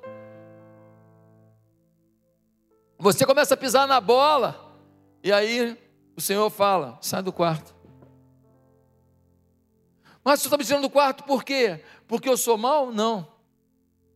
Você 2.96 3.26
começa 3.26 3.54
a 3.54 3.56
pisar 3.56 3.88
na 3.88 4.00
bola. 4.00 4.72
E 5.22 5.32
aí 5.32 5.76
o 6.18 6.20
Senhor 6.20 6.50
fala: 6.50 6.98
sai 7.00 7.22
do 7.22 7.32
quarto. 7.32 7.72
Mas 10.24 10.40
você 10.40 10.48
está 10.48 10.58
me 10.58 10.64
tirando 10.64 10.82
do 10.82 10.90
quarto 10.90 11.22
por 11.22 11.44
quê? 11.44 11.84
Porque 12.08 12.28
eu 12.28 12.36
sou 12.36 12.58
mal? 12.58 12.90
Não. 12.92 13.32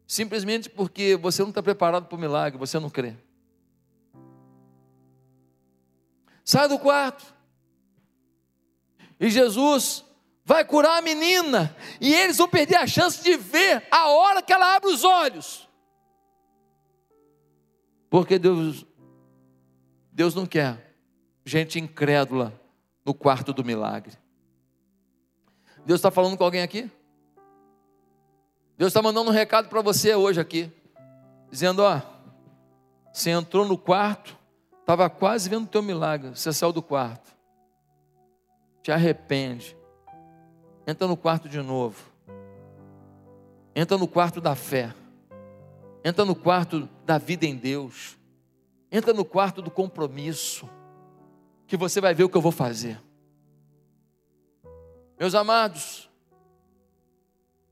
Simplesmente 0.05 0.69
porque 0.69 1.15
você 1.15 1.43
não 1.43 1.51
está 1.51 1.63
preparado 1.63 2.07
para 2.07 2.17
o 2.17 2.21
milagre, 2.21 2.59
você 2.59 2.81
não 2.81 2.91
crê. 2.91 3.17
Sai 6.45 6.67
do 6.67 6.77
quarto. 6.77 7.25
E 9.21 9.31
Jesus 9.31 10.05
vai 10.45 10.65
curar 10.65 10.99
a 10.99 11.03
menina. 11.03 11.75
E 12.01 12.13
eles 12.13 12.37
vão 12.37 12.49
perder 12.49 12.79
a 12.79 12.87
chance 12.87 13.23
de 13.23 13.37
ver 13.37 13.87
a 13.93 14.09
hora 14.09 14.43
que 14.43 14.53
ela 14.53 14.75
abre 14.75 14.91
os 14.91 15.05
olhos. 15.05 15.69
Porque 18.11 18.41
Deus, 18.41 18.85
Deus 20.13 20.35
não 20.35 20.45
quer 20.45 20.92
gente 21.45 21.79
incrédula 21.79 22.53
no 23.05 23.13
quarto 23.13 23.53
do 23.53 23.65
milagre. 23.65 24.17
Deus 25.85 25.99
está 25.99 26.11
falando 26.11 26.37
com 26.37 26.45
alguém 26.45 26.63
aqui? 26.63 26.91
Deus 28.77 28.91
está 28.91 29.03
mandando 29.03 29.31
um 29.31 29.35
recado 29.35 29.69
para 29.69 29.81
você 29.81 30.15
hoje 30.15 30.41
aqui, 30.41 30.71
dizendo: 31.51 31.83
ó, 31.83 32.01
você 33.13 33.31
entrou 33.31 33.67
no 33.67 33.77
quarto, 33.77 34.37
estava 34.81 35.11
quase 35.11 35.49
vendo 35.49 35.65
o 35.65 35.69
teu 35.69 35.83
milagre, 35.83 36.31
você 36.31 36.53
saiu 36.53 36.73
do 36.73 36.83
quarto, 36.83 37.31
te 38.83 38.91
arrepende, 38.91 39.77
entra 40.87 41.07
no 41.07 41.17
quarto 41.17 41.49
de 41.49 41.61
novo, 41.61 42.01
entra 43.75 43.99
no 43.99 44.07
quarto 44.07 44.41
da 44.41 44.55
fé, 44.55 44.95
entra 46.05 46.25
no 46.25 46.35
quarto 46.35 46.89
da 47.05 47.19
vida 47.19 47.45
em 47.45 47.57
Deus, 47.57 48.17
entra 48.91 49.13
no 49.13 49.25
quarto 49.25 49.61
do 49.61 49.71
compromisso 49.71 50.69
que 51.73 51.77
você 51.79 52.03
vai 52.03 52.13
ver 52.13 52.25
o 52.25 52.29
que 52.29 52.37
eu 52.37 52.43
vou 52.43 52.53
fazer. 52.53 53.01
Meus 55.19 55.35
amados, 55.35 56.07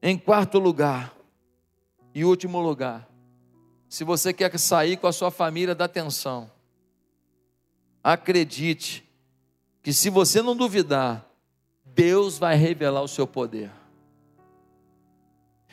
em 0.00 0.16
quarto 0.16 0.58
lugar 0.58 1.14
e 2.14 2.24
último 2.24 2.60
lugar, 2.60 3.06
se 3.90 4.02
você 4.02 4.32
quer 4.32 4.58
sair 4.58 4.96
com 4.96 5.06
a 5.06 5.12
sua 5.12 5.30
família 5.30 5.74
da 5.74 5.86
tensão, 5.86 6.50
acredite 8.02 9.06
que 9.82 9.92
se 9.92 10.08
você 10.08 10.40
não 10.40 10.56
duvidar, 10.56 11.26
Deus 11.84 12.38
vai 12.38 12.56
revelar 12.56 13.02
o 13.02 13.08
seu 13.08 13.26
poder. 13.26 13.70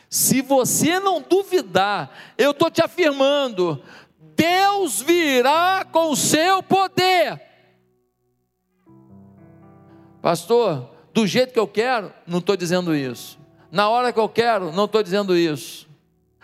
Se 0.09 0.41
você 0.41 0.99
não 0.99 1.21
duvidar, 1.21 2.11
eu 2.37 2.51
estou 2.51 2.69
te 2.69 2.81
afirmando, 2.81 3.81
Deus 4.19 5.01
virá 5.01 5.87
com 5.89 6.11
o 6.11 6.15
seu 6.17 6.61
poder. 6.61 7.46
Pastor, 10.27 10.89
do 11.13 11.25
jeito 11.25 11.53
que 11.53 11.59
eu 11.59 11.69
quero, 11.69 12.11
não 12.27 12.39
estou 12.39 12.57
dizendo 12.57 12.93
isso. 12.93 13.39
Na 13.71 13.87
hora 13.87 14.11
que 14.11 14.19
eu 14.19 14.27
quero, 14.27 14.73
não 14.73 14.83
estou 14.83 15.01
dizendo 15.01 15.33
isso. 15.37 15.87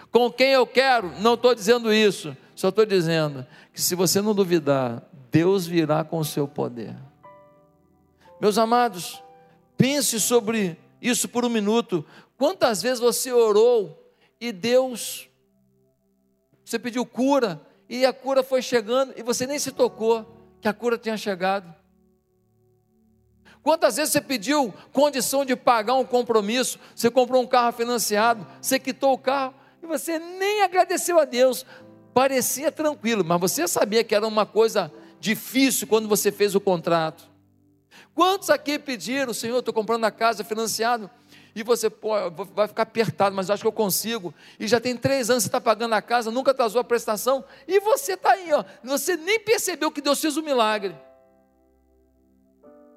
Com 0.10 0.32
quem 0.32 0.52
eu 0.52 0.66
quero, 0.66 1.12
não 1.20 1.34
estou 1.34 1.54
dizendo 1.54 1.94
isso. 1.94 2.34
Só 2.56 2.70
estou 2.70 2.86
dizendo 2.86 3.46
que 3.74 3.82
se 3.82 3.94
você 3.94 4.22
não 4.22 4.34
duvidar, 4.34 5.04
Deus 5.30 5.68
virá 5.68 6.02
com 6.02 6.18
o 6.20 6.24
seu 6.24 6.48
poder. 6.48 6.96
Meus 8.40 8.58
amados, 8.58 9.22
pense 9.76 10.18
sobre 10.18 10.78
isso 11.02 11.28
por 11.28 11.44
um 11.44 11.50
minuto. 11.50 12.06
Quantas 12.38 12.82
vezes 12.82 13.02
você 13.02 13.34
orou 13.34 14.16
e 14.40 14.54
Deus, 14.54 15.28
você 16.64 16.80
pediu 16.80 17.06
cura 17.06 17.60
e 17.90 18.06
a 18.06 18.14
cura 18.14 18.44
foi 18.44 18.62
chegando 18.62 19.14
e 19.18 19.22
você 19.22 19.46
nem 19.46 19.60
se 19.60 19.74
tocou 19.74 20.26
que 20.62 20.70
a 20.70 20.74
cura 20.74 20.98
tinha 20.98 21.18
chegado? 21.18 21.83
Quantas 23.64 23.96
vezes 23.96 24.12
você 24.12 24.20
pediu 24.20 24.74
condição 24.92 25.46
de 25.46 25.56
pagar 25.56 25.94
um 25.94 26.04
compromisso? 26.04 26.78
Você 26.94 27.10
comprou 27.10 27.42
um 27.42 27.48
carro 27.48 27.72
financiado, 27.72 28.46
você 28.62 28.78
quitou 28.78 29.14
o 29.14 29.18
carro 29.18 29.54
e 29.82 29.88
você 29.88 30.20
nem 30.20 30.62
agradeceu 30.64 31.18
a 31.18 31.24
Deus. 31.24 31.66
Parecia 32.14 32.72
tranquilo, 32.72 33.24
mas 33.24 33.40
você 33.40 33.66
sabia 33.66 34.04
que 34.04 34.14
era 34.14 34.28
uma 34.28 34.46
coisa 34.46 34.92
difícil 35.18 35.88
quando 35.88 36.10
você 36.10 36.30
fez 36.30 36.54
o 36.56 36.60
contrato. 36.60 37.24
Quantos 38.14 38.50
aqui 38.50 38.78
pediram, 38.78 39.34
Senhor, 39.34 39.60
estou 39.60 39.74
comprando 39.74 40.04
a 40.04 40.12
casa 40.12 40.44
financiado, 40.44 41.10
e 41.56 41.64
você 41.64 41.90
pô, 41.90 42.14
vai 42.54 42.68
ficar 42.68 42.84
apertado, 42.84 43.36
mas 43.36 43.50
acho 43.50 43.64
que 43.64 43.68
eu 43.68 43.72
consigo. 43.72 44.34
E 44.60 44.68
já 44.68 44.80
tem 44.80 44.96
três 44.96 45.30
anos 45.30 45.44
você 45.44 45.48
está 45.48 45.62
pagando 45.62 45.94
a 45.94 46.02
casa, 46.02 46.30
nunca 46.30 46.52
atrasou 46.52 46.82
a 46.82 46.84
prestação, 46.84 47.44
e 47.68 47.80
você 47.80 48.14
está 48.14 48.32
aí, 48.34 48.52
ó, 48.54 48.64
você 48.84 49.16
nem 49.16 49.40
percebeu 49.40 49.90
que 49.90 50.02
Deus 50.02 50.20
fez 50.20 50.36
um 50.36 50.44
milagre 50.44 50.96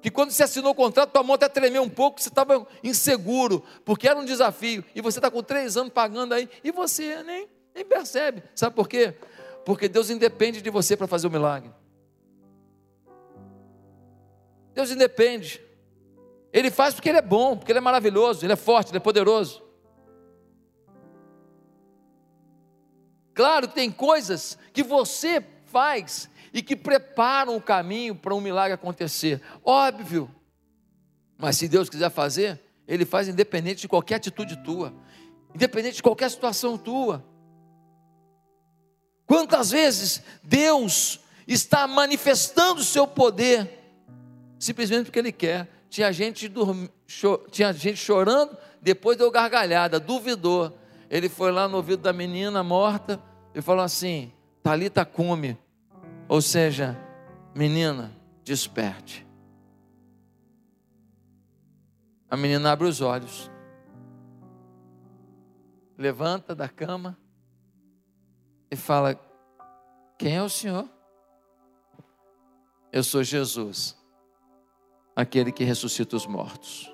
que 0.01 0.11
quando 0.11 0.31
você 0.31 0.43
assinou 0.43 0.71
o 0.71 0.75
contrato, 0.75 1.11
tua 1.11 1.23
mão 1.23 1.35
até 1.35 1.49
tremeu 1.49 1.81
um 1.81 1.89
pouco, 1.89 2.21
você 2.21 2.29
estava 2.29 2.67
inseguro, 2.83 3.63
porque 3.83 4.07
era 4.07 4.19
um 4.19 4.25
desafio, 4.25 4.83
e 4.93 5.01
você 5.01 5.17
está 5.19 5.31
com 5.31 5.41
três 5.41 5.75
anos 5.75 5.91
pagando 5.91 6.33
aí, 6.33 6.49
e 6.63 6.71
você 6.71 7.23
nem, 7.23 7.47
nem 7.73 7.83
percebe. 7.83 8.43
Sabe 8.55 8.75
por 8.75 8.87
quê? 8.87 9.15
Porque 9.65 9.89
Deus 9.89 10.09
independe 10.09 10.61
de 10.61 10.69
você 10.69 10.95
para 10.95 11.07
fazer 11.07 11.27
o 11.27 11.31
milagre. 11.31 11.71
Deus 14.73 14.91
independe. 14.91 15.61
Ele 16.53 16.69
faz 16.69 16.93
porque 16.93 17.09
Ele 17.09 17.17
é 17.17 17.21
bom, 17.21 17.57
porque 17.57 17.71
Ele 17.71 17.79
é 17.79 17.81
maravilhoso, 17.81 18.45
Ele 18.45 18.53
é 18.53 18.55
forte, 18.55 18.91
Ele 18.91 18.97
é 18.97 19.01
poderoso. 19.01 19.63
Claro, 23.33 23.67
tem 23.67 23.91
coisas 23.91 24.57
que 24.73 24.83
você 24.83 25.43
faz 25.65 26.29
e 26.53 26.61
que 26.61 26.75
preparam 26.75 27.55
o 27.55 27.61
caminho 27.61 28.15
para 28.15 28.33
um 28.33 28.41
milagre 28.41 28.73
acontecer. 28.73 29.41
Óbvio. 29.63 30.29
Mas 31.37 31.57
se 31.57 31.67
Deus 31.67 31.89
quiser 31.89 32.09
fazer, 32.09 32.59
Ele 32.87 33.05
faz 33.05 33.27
independente 33.27 33.81
de 33.81 33.87
qualquer 33.87 34.15
atitude 34.15 34.57
tua, 34.63 34.93
independente 35.53 35.97
de 35.97 36.03
qualquer 36.03 36.31
situação 36.31 36.77
tua. 36.77 37.23
Quantas 39.25 39.71
vezes 39.71 40.23
Deus 40.41 41.19
está 41.47 41.85
manifestando 41.85 42.81
o 42.81 42.83
seu 42.83 43.05
poder, 43.05 43.69
simplesmente 44.57 45.05
porque 45.05 45.19
Ele 45.19 45.31
quer. 45.31 45.67
Tinha 45.89 46.11
gente, 46.11 46.51
tinha 47.51 47.73
gente 47.73 47.97
chorando, 47.97 48.57
depois 48.81 49.17
deu 49.17 49.31
gargalhada, 49.31 49.99
duvidou. 49.99 50.77
Ele 51.09 51.29
foi 51.29 51.51
lá 51.51 51.67
no 51.67 51.77
ouvido 51.77 52.01
da 52.01 52.11
menina 52.11 52.61
morta 52.63 53.21
e 53.55 53.61
falou 53.61 53.83
assim: 53.83 54.31
Talita 54.61 55.05
come, 55.05 55.57
ou 56.27 56.41
seja, 56.41 56.97
menina, 57.55 58.11
desperte. 58.43 59.25
A 62.29 62.35
menina 62.35 62.71
abre 62.71 62.87
os 62.87 62.99
olhos, 63.01 63.49
levanta 65.97 66.53
da 66.53 66.67
cama 66.67 67.17
e 68.69 68.75
fala: 68.75 69.19
Quem 70.17 70.35
é 70.35 70.43
o 70.43 70.49
Senhor? 70.49 70.89
Eu 72.91 73.03
sou 73.03 73.23
Jesus, 73.23 73.97
aquele 75.15 75.51
que 75.51 75.63
ressuscita 75.63 76.15
os 76.15 76.25
mortos. 76.25 76.93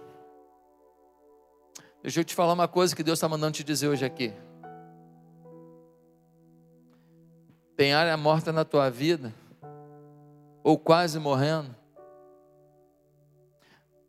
Deixa 2.02 2.20
eu 2.20 2.26
te 2.26 2.36
falar 2.36 2.54
uma 2.54 2.68
coisa 2.68 2.96
que 2.96 3.04
Deus 3.04 3.18
está 3.18 3.30
mandando 3.30 3.54
te 3.54 3.64
dizer 3.64 3.88
hoje 3.88 4.04
aqui. 4.04 4.34
Tem 7.76 7.94
área 7.94 8.16
morta 8.16 8.52
na 8.52 8.64
tua 8.64 8.90
vida, 8.90 9.34
ou 10.64 10.78
quase 10.78 11.18
morrendo. 11.20 11.76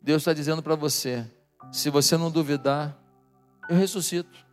Deus 0.01 0.21
está 0.21 0.33
dizendo 0.33 0.61
para 0.61 0.75
você: 0.75 1.25
se 1.71 1.89
você 1.89 2.15
não 2.15 2.29
duvidar, 2.29 2.95
eu 3.67 3.75
ressuscito. 3.75 4.45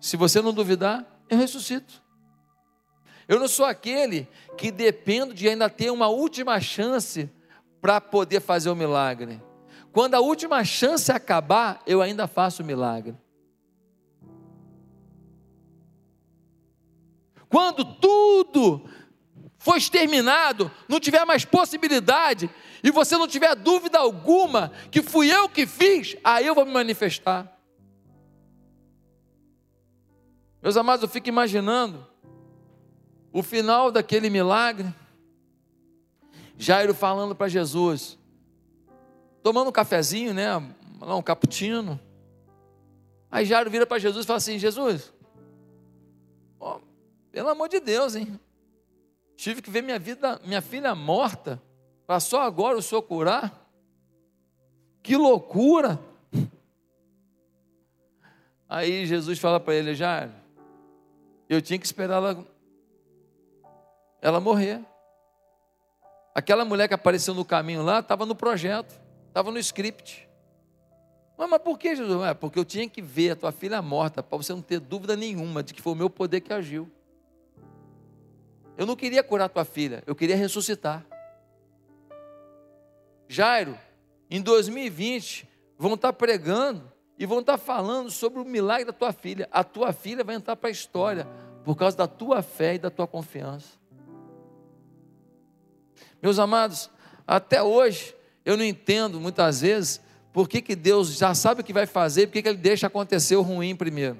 Se 0.00 0.16
você 0.16 0.42
não 0.42 0.52
duvidar, 0.52 1.06
eu 1.30 1.38
ressuscito. 1.38 2.02
Eu 3.28 3.38
não 3.38 3.46
sou 3.46 3.64
aquele 3.64 4.28
que 4.58 4.72
dependo 4.72 5.32
de 5.32 5.48
ainda 5.48 5.70
ter 5.70 5.90
uma 5.90 6.08
última 6.08 6.60
chance 6.60 7.30
para 7.80 8.00
poder 8.00 8.40
fazer 8.40 8.68
o 8.68 8.74
milagre. 8.74 9.40
Quando 9.92 10.14
a 10.14 10.20
última 10.20 10.64
chance 10.64 11.12
acabar, 11.12 11.80
eu 11.86 12.02
ainda 12.02 12.26
faço 12.26 12.62
o 12.62 12.66
milagre. 12.66 13.16
Quando 17.52 17.84
tudo 17.84 18.82
for 19.58 19.76
exterminado, 19.76 20.70
não 20.88 20.98
tiver 20.98 21.22
mais 21.26 21.44
possibilidade, 21.44 22.48
e 22.82 22.90
você 22.90 23.14
não 23.18 23.28
tiver 23.28 23.54
dúvida 23.54 23.98
alguma 23.98 24.72
que 24.90 25.02
fui 25.02 25.30
eu 25.30 25.50
que 25.50 25.66
fiz, 25.66 26.16
aí 26.24 26.46
eu 26.46 26.54
vou 26.54 26.64
me 26.64 26.72
manifestar. 26.72 27.54
Meus 30.62 30.78
amados, 30.78 31.02
eu 31.02 31.10
fico 31.10 31.28
imaginando 31.28 32.06
o 33.30 33.42
final 33.42 33.92
daquele 33.92 34.30
milagre, 34.30 34.90
Jairo 36.56 36.94
falando 36.94 37.34
para 37.34 37.48
Jesus, 37.48 38.18
tomando 39.42 39.68
um 39.68 39.72
cafezinho, 39.72 40.32
né? 40.32 40.56
Um 41.02 41.20
cappuccino. 41.20 42.00
Aí 43.30 43.44
Jairo 43.44 43.70
vira 43.70 43.86
para 43.86 43.98
Jesus 43.98 44.24
e 44.24 44.26
fala 44.26 44.38
assim: 44.38 44.58
Jesus, 44.58 45.11
pelo 47.32 47.48
amor 47.48 47.68
de 47.68 47.80
Deus, 47.80 48.14
hein? 48.14 48.38
Tive 49.36 49.62
que 49.62 49.70
ver 49.70 49.82
minha 49.82 49.98
vida, 49.98 50.38
minha 50.44 50.60
filha 50.60 50.94
morta, 50.94 51.60
para 52.06 52.20
só 52.20 52.42
agora 52.42 52.76
o 52.76 52.82
senhor 52.82 53.02
curar? 53.02 53.66
Que 55.02 55.16
loucura! 55.16 55.98
Aí 58.68 59.06
Jesus 59.06 59.38
fala 59.38 59.58
para 59.58 59.74
ele: 59.74 59.94
Jairo, 59.94 60.32
eu 61.48 61.60
tinha 61.60 61.78
que 61.78 61.86
esperar 61.86 62.16
ela 62.16 62.46
ela 64.20 64.38
morrer. 64.38 64.80
Aquela 66.34 66.64
mulher 66.64 66.86
que 66.86 66.94
apareceu 66.94 67.34
no 67.34 67.44
caminho 67.44 67.82
lá 67.82 67.98
estava 67.98 68.24
no 68.24 68.34
projeto, 68.34 68.98
estava 69.28 69.50
no 69.50 69.58
script. 69.58 70.28
Mas, 71.36 71.50
mas 71.50 71.60
por 71.60 71.78
que, 71.78 71.96
Jesus? 71.96 72.22
É, 72.24 72.32
porque 72.32 72.58
eu 72.58 72.64
tinha 72.64 72.88
que 72.88 73.02
ver 73.02 73.30
a 73.32 73.36
tua 73.36 73.52
filha 73.52 73.82
morta, 73.82 74.22
para 74.22 74.38
você 74.38 74.52
não 74.52 74.62
ter 74.62 74.78
dúvida 74.78 75.16
nenhuma 75.16 75.62
de 75.62 75.74
que 75.74 75.82
foi 75.82 75.92
o 75.92 75.96
meu 75.96 76.08
poder 76.08 76.40
que 76.40 76.52
agiu. 76.52 76.88
Eu 78.76 78.86
não 78.86 78.96
queria 78.96 79.22
curar 79.22 79.48
tua 79.48 79.64
filha, 79.64 80.02
eu 80.06 80.14
queria 80.14 80.36
ressuscitar. 80.36 81.04
Jairo, 83.28 83.78
em 84.30 84.40
2020, 84.40 85.48
vão 85.78 85.94
estar 85.94 86.12
pregando 86.12 86.90
e 87.18 87.26
vão 87.26 87.40
estar 87.40 87.58
falando 87.58 88.10
sobre 88.10 88.40
o 88.40 88.44
milagre 88.44 88.86
da 88.86 88.92
tua 88.92 89.12
filha. 89.12 89.48
A 89.50 89.62
tua 89.62 89.92
filha 89.92 90.24
vai 90.24 90.34
entrar 90.34 90.56
para 90.56 90.68
a 90.68 90.72
história 90.72 91.26
por 91.64 91.76
causa 91.76 91.96
da 91.96 92.06
tua 92.06 92.42
fé 92.42 92.74
e 92.74 92.78
da 92.78 92.90
tua 92.90 93.06
confiança. 93.06 93.78
Meus 96.20 96.38
amados, 96.38 96.90
até 97.26 97.62
hoje 97.62 98.14
eu 98.44 98.56
não 98.56 98.64
entendo 98.64 99.20
muitas 99.20 99.60
vezes 99.60 100.00
por 100.32 100.48
que, 100.48 100.62
que 100.62 100.74
Deus 100.74 101.16
já 101.16 101.34
sabe 101.34 101.60
o 101.60 101.64
que 101.64 101.72
vai 101.72 101.86
fazer, 101.86 102.26
por 102.26 102.34
que, 102.34 102.42
que 102.42 102.48
Ele 102.48 102.58
deixa 102.58 102.86
acontecer 102.86 103.36
o 103.36 103.42
ruim 103.42 103.76
primeiro. 103.76 104.18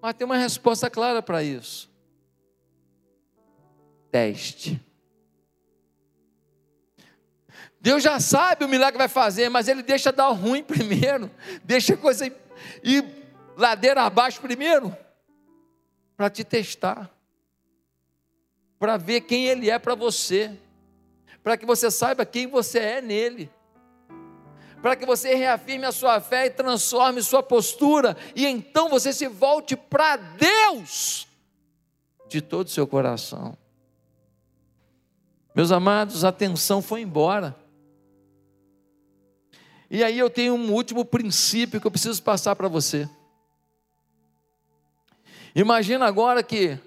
Mas 0.00 0.14
tem 0.14 0.24
uma 0.24 0.36
resposta 0.36 0.90
clara 0.90 1.22
para 1.22 1.42
isso. 1.42 1.90
Teste. 4.16 4.80
Deus 7.78 8.02
já 8.02 8.18
sabe 8.18 8.64
o 8.64 8.68
milagre 8.68 8.96
vai 8.96 9.08
fazer, 9.08 9.50
mas 9.50 9.68
Ele 9.68 9.82
deixa 9.82 10.10
dar 10.10 10.28
ruim 10.28 10.62
primeiro, 10.64 11.30
deixa 11.62 11.92
a 11.92 11.98
coisa 11.98 12.26
ir 12.82 13.04
ladeira 13.58 14.04
abaixo 14.04 14.40
primeiro, 14.40 14.96
para 16.16 16.30
te 16.30 16.42
testar 16.42 17.10
para 18.78 18.96
ver 18.96 19.20
quem 19.22 19.46
Ele 19.46 19.70
é 19.70 19.78
para 19.78 19.94
você, 19.94 20.50
para 21.42 21.58
que 21.58 21.66
você 21.66 21.90
saiba 21.90 22.24
quem 22.24 22.46
você 22.46 22.78
é 22.78 23.02
nele, 23.02 23.50
para 24.80 24.96
que 24.96 25.04
você 25.04 25.34
reafirme 25.34 25.84
a 25.84 25.92
sua 25.92 26.22
fé 26.22 26.46
e 26.46 26.50
transforme 26.50 27.22
sua 27.22 27.42
postura, 27.42 28.16
e 28.34 28.46
então 28.46 28.88
você 28.88 29.12
se 29.12 29.26
volte 29.26 29.76
para 29.76 30.16
Deus 30.16 31.28
de 32.28 32.40
todo 32.40 32.66
o 32.66 32.70
seu 32.70 32.86
coração. 32.86 33.56
Meus 35.56 35.72
amados, 35.72 36.22
a 36.22 36.30
tensão 36.30 36.82
foi 36.82 37.00
embora. 37.00 37.56
E 39.90 40.04
aí 40.04 40.18
eu 40.18 40.28
tenho 40.28 40.52
um 40.52 40.70
último 40.70 41.02
princípio 41.02 41.80
que 41.80 41.86
eu 41.86 41.90
preciso 41.90 42.22
passar 42.22 42.54
para 42.54 42.68
você. 42.68 43.08
Imagina 45.54 46.04
agora 46.04 46.42
que 46.42 46.78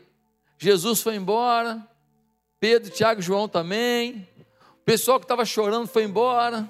Jesus 0.56 1.02
foi 1.02 1.16
embora, 1.16 1.84
Pedro, 2.60 2.92
Tiago 2.92 3.22
e 3.22 3.24
João 3.24 3.50
também. 3.50 4.28
O 4.82 4.86
pessoal 4.86 5.20
que 5.20 5.26
estava 5.26 5.46
chorando 5.46 5.88
foi 5.88 6.04
embora. 6.04 6.70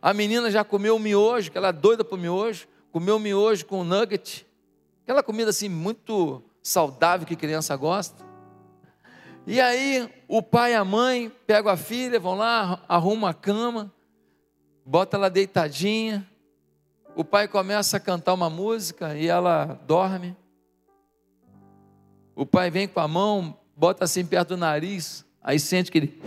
A 0.00 0.12
menina 0.12 0.50
já 0.50 0.64
comeu 0.64 0.98
miojo, 0.98 1.52
que 1.52 1.58
ela 1.58 1.68
é 1.68 1.72
doida 1.72 2.02
por 2.02 2.18
miojo, 2.18 2.66
comeu 2.90 3.20
miojo 3.20 3.66
com 3.66 3.84
nugget. 3.84 4.44
Aquela 5.04 5.22
comida 5.22 5.50
assim 5.50 5.68
muito 5.68 6.42
saudável 6.60 7.24
que 7.24 7.36
criança 7.36 7.76
gosta. 7.76 8.31
E 9.46 9.60
aí 9.60 10.08
o 10.28 10.40
pai 10.40 10.72
e 10.72 10.76
a 10.76 10.84
mãe 10.84 11.30
pegam 11.46 11.72
a 11.72 11.76
filha, 11.76 12.20
vão 12.20 12.36
lá, 12.36 12.84
arrumam 12.88 13.28
a 13.28 13.34
cama, 13.34 13.92
bota 14.84 15.16
ela 15.16 15.28
deitadinha. 15.28 16.26
O 17.16 17.24
pai 17.24 17.48
começa 17.48 17.96
a 17.96 18.00
cantar 18.00 18.34
uma 18.34 18.48
música 18.48 19.16
e 19.16 19.26
ela 19.26 19.80
dorme. 19.86 20.36
O 22.34 22.46
pai 22.46 22.70
vem 22.70 22.88
com 22.88 23.00
a 23.00 23.08
mão, 23.08 23.58
bota 23.76 24.04
assim 24.04 24.24
perto 24.24 24.50
do 24.50 24.56
nariz, 24.56 25.24
aí 25.42 25.58
sente 25.58 25.90
que 25.90 25.98
ele. 25.98 26.22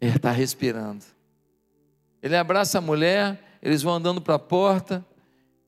Ele 0.00 0.16
está 0.16 0.30
respirando. 0.30 1.04
Ele 2.22 2.36
abraça 2.36 2.78
a 2.78 2.80
mulher, 2.80 3.38
eles 3.62 3.82
vão 3.82 3.94
andando 3.94 4.20
para 4.20 4.34
a 4.34 4.38
porta, 4.40 5.04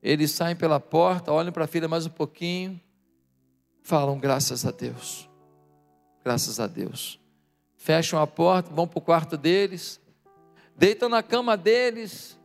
eles 0.03 0.31
saem 0.31 0.57
pela 0.57 0.81
porta, 0.81 1.33
olham 1.33 1.53
para 1.53 1.65
a 1.65 1.69
filha 1.69 1.87
mais 1.87 2.07
um 2.07 2.11
pouquinho, 2.11 2.81
falam 3.83 4.19
graças 4.19 4.65
a 4.65 4.71
Deus. 4.71 5.29
Graças 6.25 6.61
a 6.61 6.67
Deus. 6.67 7.19
Fecham 7.77 8.21
a 8.21 8.27
porta, 8.27 8.71
vão 8.73 8.87
para 8.87 8.99
o 8.99 9.03
quarto 9.03 9.37
deles, 9.37 10.01
deitam 10.77 11.09
na 11.09 11.23
cama 11.23 11.57
deles. 11.57 12.39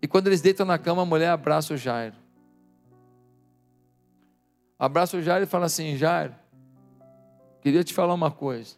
E 0.00 0.08
quando 0.08 0.26
eles 0.26 0.40
deitam 0.40 0.66
na 0.66 0.78
cama, 0.78 1.02
a 1.02 1.06
mulher 1.06 1.28
abraça 1.28 1.74
o 1.74 1.76
Jairo 1.76 2.22
abraça 4.84 5.16
o 5.16 5.22
Jairo 5.22 5.44
e 5.44 5.46
fala 5.46 5.66
assim: 5.66 5.96
Jairo, 5.96 6.34
queria 7.60 7.84
te 7.84 7.94
falar 7.94 8.14
uma 8.14 8.32
coisa. 8.32 8.74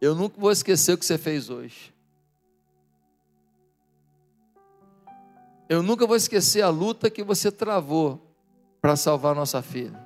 Eu 0.00 0.16
nunca 0.16 0.40
vou 0.40 0.50
esquecer 0.50 0.92
o 0.92 0.98
que 0.98 1.06
você 1.06 1.16
fez 1.16 1.48
hoje. 1.48 1.94
Eu 5.68 5.84
nunca 5.84 6.04
vou 6.04 6.16
esquecer 6.16 6.62
a 6.62 6.68
luta 6.68 7.08
que 7.08 7.22
você 7.22 7.52
travou 7.52 8.31
para 8.82 8.96
salvar 8.96 9.36
nossa 9.36 9.62
filha. 9.62 10.04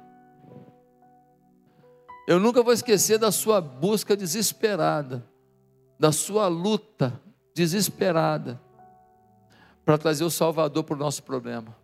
Eu 2.29 2.39
nunca 2.39 2.63
vou 2.63 2.75
esquecer 2.75 3.19
da 3.19 3.33
sua 3.33 3.59
busca 3.59 4.15
desesperada, 4.15 5.27
da 5.99 6.13
sua 6.13 6.47
luta 6.47 7.19
desesperada 7.55 8.61
para 9.83 9.97
trazer 9.97 10.25
o 10.25 10.31
Salvador 10.31 10.85
para 10.85 10.95
o 10.95 10.99
nosso 10.99 11.23
problema. 11.23 11.75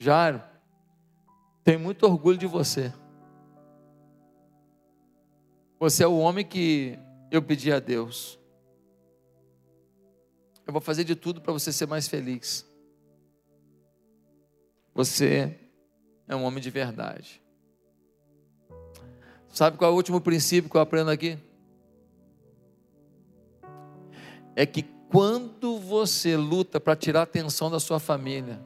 Jairo, 0.00 0.42
tenho 1.62 1.78
muito 1.78 2.04
orgulho 2.04 2.36
de 2.36 2.46
você. 2.46 2.92
Você 5.78 6.02
é 6.02 6.06
o 6.08 6.18
homem 6.18 6.44
que 6.44 6.98
eu 7.30 7.40
pedi 7.40 7.72
a 7.72 7.78
Deus. 7.78 8.38
Eu 10.66 10.72
vou 10.72 10.80
fazer 10.80 11.04
de 11.04 11.14
tudo 11.14 11.40
para 11.40 11.52
você 11.52 11.70
ser 11.70 11.86
mais 11.86 12.08
feliz. 12.08 12.66
Você 14.94 15.58
é 16.28 16.36
um 16.36 16.44
homem 16.44 16.62
de 16.62 16.70
verdade. 16.70 17.42
Sabe 19.48 19.76
qual 19.76 19.90
é 19.90 19.92
o 19.92 19.96
último 19.96 20.20
princípio 20.20 20.70
que 20.70 20.76
eu 20.76 20.80
aprendo 20.80 21.10
aqui? 21.10 21.38
É 24.56 24.64
que 24.64 24.82
quando 25.10 25.78
você 25.78 26.36
luta 26.36 26.80
para 26.80 26.96
tirar 26.96 27.20
a 27.20 27.22
atenção 27.24 27.70
da 27.70 27.78
sua 27.78 27.98
família, 27.98 28.60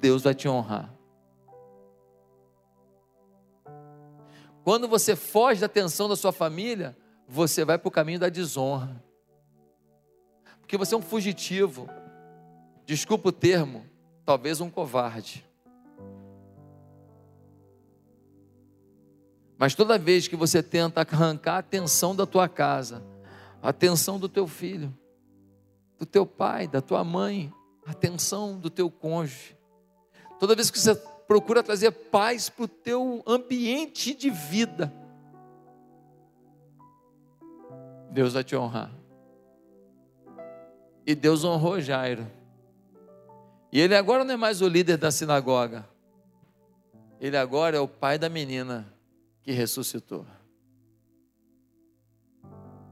Deus 0.00 0.22
vai 0.22 0.34
te 0.34 0.48
honrar. 0.48 0.92
Quando 4.62 4.88
você 4.88 5.14
foge 5.14 5.60
da 5.60 5.66
atenção 5.66 6.08
da 6.08 6.16
sua 6.16 6.32
família, 6.32 6.96
você 7.28 7.64
vai 7.64 7.78
para 7.78 7.88
o 7.88 7.92
caminho 7.92 8.18
da 8.18 8.28
desonra. 8.28 9.02
Porque 10.60 10.76
você 10.76 10.94
é 10.94 10.98
um 10.98 11.02
fugitivo. 11.02 11.88
Desculpa 12.86 13.28
o 13.28 13.32
termo, 13.32 13.84
talvez 14.24 14.60
um 14.60 14.70
covarde. 14.70 15.44
Mas 19.64 19.74
toda 19.74 19.96
vez 19.96 20.28
que 20.28 20.36
você 20.36 20.62
tenta 20.62 21.00
arrancar 21.00 21.54
a 21.54 21.58
atenção 21.60 22.14
da 22.14 22.26
tua 22.26 22.46
casa, 22.46 23.02
a 23.62 23.70
atenção 23.70 24.18
do 24.18 24.28
teu 24.28 24.46
filho, 24.46 24.94
do 25.98 26.04
teu 26.04 26.26
pai, 26.26 26.68
da 26.68 26.82
tua 26.82 27.02
mãe, 27.02 27.50
a 27.86 27.92
atenção 27.92 28.58
do 28.58 28.68
teu 28.68 28.90
cônjuge, 28.90 29.56
toda 30.38 30.54
vez 30.54 30.70
que 30.70 30.78
você 30.78 30.94
procura 31.26 31.62
trazer 31.62 31.92
paz 31.92 32.50
para 32.50 32.64
o 32.66 32.68
teu 32.68 33.22
ambiente 33.26 34.14
de 34.14 34.28
vida, 34.28 34.92
Deus 38.10 38.34
vai 38.34 38.44
te 38.44 38.54
honrar. 38.54 38.92
E 41.06 41.14
Deus 41.14 41.42
honrou 41.42 41.80
Jairo. 41.80 42.30
E 43.72 43.80
ele 43.80 43.96
agora 43.96 44.24
não 44.24 44.34
é 44.34 44.36
mais 44.36 44.60
o 44.60 44.68
líder 44.68 44.98
da 44.98 45.10
sinagoga. 45.10 45.88
Ele 47.18 47.38
agora 47.38 47.78
é 47.78 47.80
o 47.80 47.88
pai 47.88 48.18
da 48.18 48.28
menina 48.28 48.92
que 49.44 49.52
ressuscitou. 49.52 50.26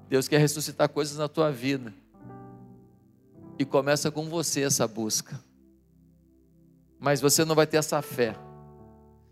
Deus 0.08 0.28
quer 0.28 0.38
ressuscitar 0.38 0.90
coisas 0.90 1.16
na 1.16 1.26
tua 1.26 1.50
vida. 1.50 1.92
E 3.58 3.64
começa 3.64 4.10
com 4.10 4.28
você 4.28 4.60
essa 4.60 4.86
busca. 4.86 5.40
Mas 7.00 7.20
você 7.20 7.44
não 7.44 7.54
vai 7.54 7.66
ter 7.66 7.78
essa 7.78 8.02
fé. 8.02 8.36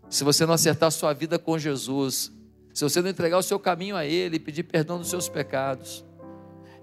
Se 0.09 0.23
você 0.23 0.45
não 0.45 0.55
acertar 0.55 0.87
a 0.87 0.91
sua 0.91 1.13
vida 1.13 1.37
com 1.37 1.57
Jesus, 1.59 2.31
se 2.73 2.83
você 2.83 3.01
não 3.01 3.09
entregar 3.09 3.37
o 3.37 3.43
seu 3.43 3.59
caminho 3.59 3.95
a 3.95 4.05
Ele, 4.05 4.39
pedir 4.39 4.63
perdão 4.63 4.97
dos 4.97 5.09
seus 5.09 5.29
pecados, 5.29 6.03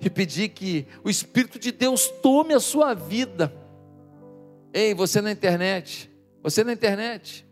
e 0.00 0.08
pedir 0.08 0.50
que 0.50 0.86
o 1.02 1.10
Espírito 1.10 1.58
de 1.58 1.72
Deus 1.72 2.08
tome 2.22 2.54
a 2.54 2.60
sua 2.60 2.94
vida. 2.94 3.52
Ei, 4.72 4.94
você 4.94 5.20
na 5.20 5.32
internet, 5.32 6.08
você 6.40 6.62
na 6.62 6.72
internet, 6.72 7.44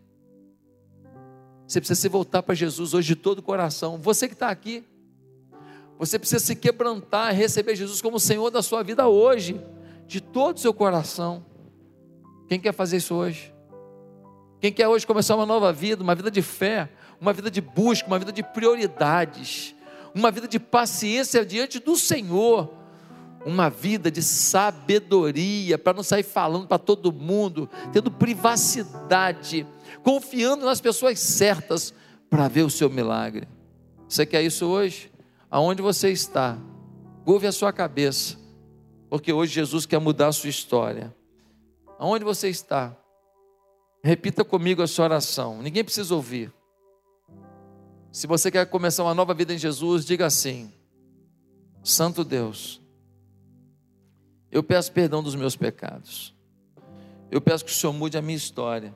você 1.67 1.81
precisa 1.81 1.99
se 1.99 2.07
voltar 2.07 2.41
para 2.41 2.55
Jesus 2.55 2.93
hoje 2.93 3.09
de 3.09 3.15
todo 3.17 3.39
o 3.39 3.43
coração. 3.43 3.97
Você 3.97 4.27
que 4.27 4.33
está 4.33 4.49
aqui, 4.49 4.85
você 5.99 6.17
precisa 6.17 6.39
se 6.39 6.55
quebrantar, 6.55 7.35
receber 7.35 7.75
Jesus 7.75 8.01
como 8.01 8.19
Senhor 8.19 8.49
da 8.49 8.61
sua 8.61 8.83
vida 8.83 9.05
hoje, 9.07 9.59
de 10.07 10.21
todo 10.21 10.55
o 10.55 10.59
seu 10.59 10.73
coração. 10.73 11.45
Quem 12.47 12.57
quer 12.57 12.73
fazer 12.73 12.97
isso 12.97 13.13
hoje? 13.13 13.53
Quem 14.61 14.71
quer 14.71 14.87
hoje 14.87 15.05
começar 15.05 15.35
uma 15.35 15.45
nova 15.45 15.73
vida, 15.73 16.01
uma 16.01 16.15
vida 16.15 16.31
de 16.31 16.41
fé, 16.41 16.89
uma 17.19 17.33
vida 17.33 17.51
de 17.51 17.59
busca, 17.59 18.07
uma 18.07 18.17
vida 18.17 18.31
de 18.31 18.41
prioridades, 18.41 19.75
uma 20.15 20.31
vida 20.31 20.47
de 20.47 20.59
paciência 20.59 21.45
diante 21.45 21.79
do 21.79 21.97
Senhor, 21.97 22.73
uma 23.47 23.69
vida 23.69 24.11
de 24.11 24.21
sabedoria, 24.21 25.77
para 25.77 25.93
não 25.93 26.03
sair 26.03 26.23
falando 26.23 26.67
para 26.67 26.77
todo 26.77 27.13
mundo, 27.13 27.69
tendo 27.93 28.11
privacidade, 28.11 29.65
confiando 30.03 30.65
nas 30.65 30.81
pessoas 30.81 31.17
certas 31.17 31.93
para 32.29 32.49
ver 32.49 32.63
o 32.63 32.69
seu 32.69 32.89
milagre. 32.89 33.47
Você 34.07 34.25
quer 34.25 34.43
isso 34.43 34.65
hoje? 34.65 35.09
Aonde 35.49 35.81
você 35.81 36.11
está? 36.11 36.57
Curve 37.23 37.47
a 37.47 37.51
sua 37.53 37.71
cabeça, 37.71 38.37
porque 39.09 39.31
hoje 39.31 39.53
Jesus 39.53 39.85
quer 39.85 39.99
mudar 39.99 40.27
a 40.27 40.33
sua 40.33 40.49
história. 40.49 41.15
Aonde 41.97 42.25
você 42.25 42.49
está? 42.49 42.95
Repita 44.03 44.43
comigo 44.43 44.81
a 44.81 44.87
sua 44.87 45.05
oração. 45.05 45.61
Ninguém 45.61 45.85
precisa 45.85 46.13
ouvir. 46.13 46.53
Se 48.11 48.27
você 48.27 48.51
quer 48.51 48.65
começar 48.65 49.03
uma 49.03 49.13
nova 49.13 49.33
vida 49.33 49.53
em 49.53 49.57
Jesus, 49.57 50.05
diga 50.05 50.25
assim: 50.25 50.71
Santo 51.81 52.23
Deus, 52.25 52.81
eu 54.51 54.63
peço 54.63 54.91
perdão 54.91 55.21
dos 55.21 55.35
meus 55.35 55.55
pecados. 55.55 56.33
Eu 57.29 57.41
peço 57.41 57.65
que 57.65 57.71
o 57.71 57.75
Senhor 57.75 57.93
mude 57.93 58.17
a 58.17 58.21
minha 58.21 58.37
história. 58.37 58.95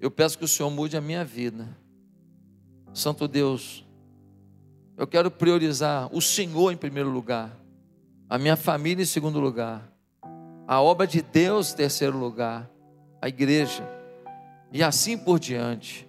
Eu 0.00 0.10
peço 0.10 0.36
que 0.36 0.44
o 0.44 0.48
Senhor 0.48 0.70
mude 0.70 0.96
a 0.96 1.00
minha 1.00 1.24
vida. 1.24 1.68
Santo 2.92 3.28
Deus, 3.28 3.84
eu 4.96 5.06
quero 5.06 5.30
priorizar 5.30 6.08
o 6.14 6.20
Senhor 6.20 6.72
em 6.72 6.76
primeiro 6.76 7.10
lugar, 7.10 7.56
a 8.28 8.38
minha 8.38 8.56
família 8.56 9.02
em 9.02 9.06
segundo 9.06 9.40
lugar, 9.40 9.90
a 10.66 10.80
obra 10.80 11.06
de 11.06 11.20
Deus 11.22 11.72
em 11.72 11.76
terceiro 11.76 12.16
lugar, 12.16 12.70
a 13.20 13.28
igreja, 13.28 13.88
e 14.72 14.82
assim 14.82 15.16
por 15.16 15.38
diante. 15.38 16.08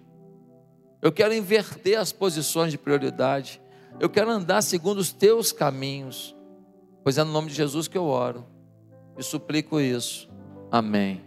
Eu 1.01 1.11
quero 1.11 1.33
inverter 1.33 1.99
as 1.99 2.11
posições 2.11 2.71
de 2.71 2.77
prioridade. 2.77 3.61
Eu 3.99 4.09
quero 4.09 4.29
andar 4.31 4.63
segundo 4.63 4.97
os 4.97 5.13
teus 5.13 5.51
caminhos. 5.51 6.35
Pois 7.03 7.17
é 7.19 7.23
no 7.23 7.31
nome 7.31 7.49
de 7.49 7.53
Jesus 7.53 7.87
que 7.87 7.97
eu 7.97 8.05
oro 8.05 8.54
e 9.17 9.23
suplico 9.23 9.79
isso. 9.79 10.29
Amém. 10.71 11.24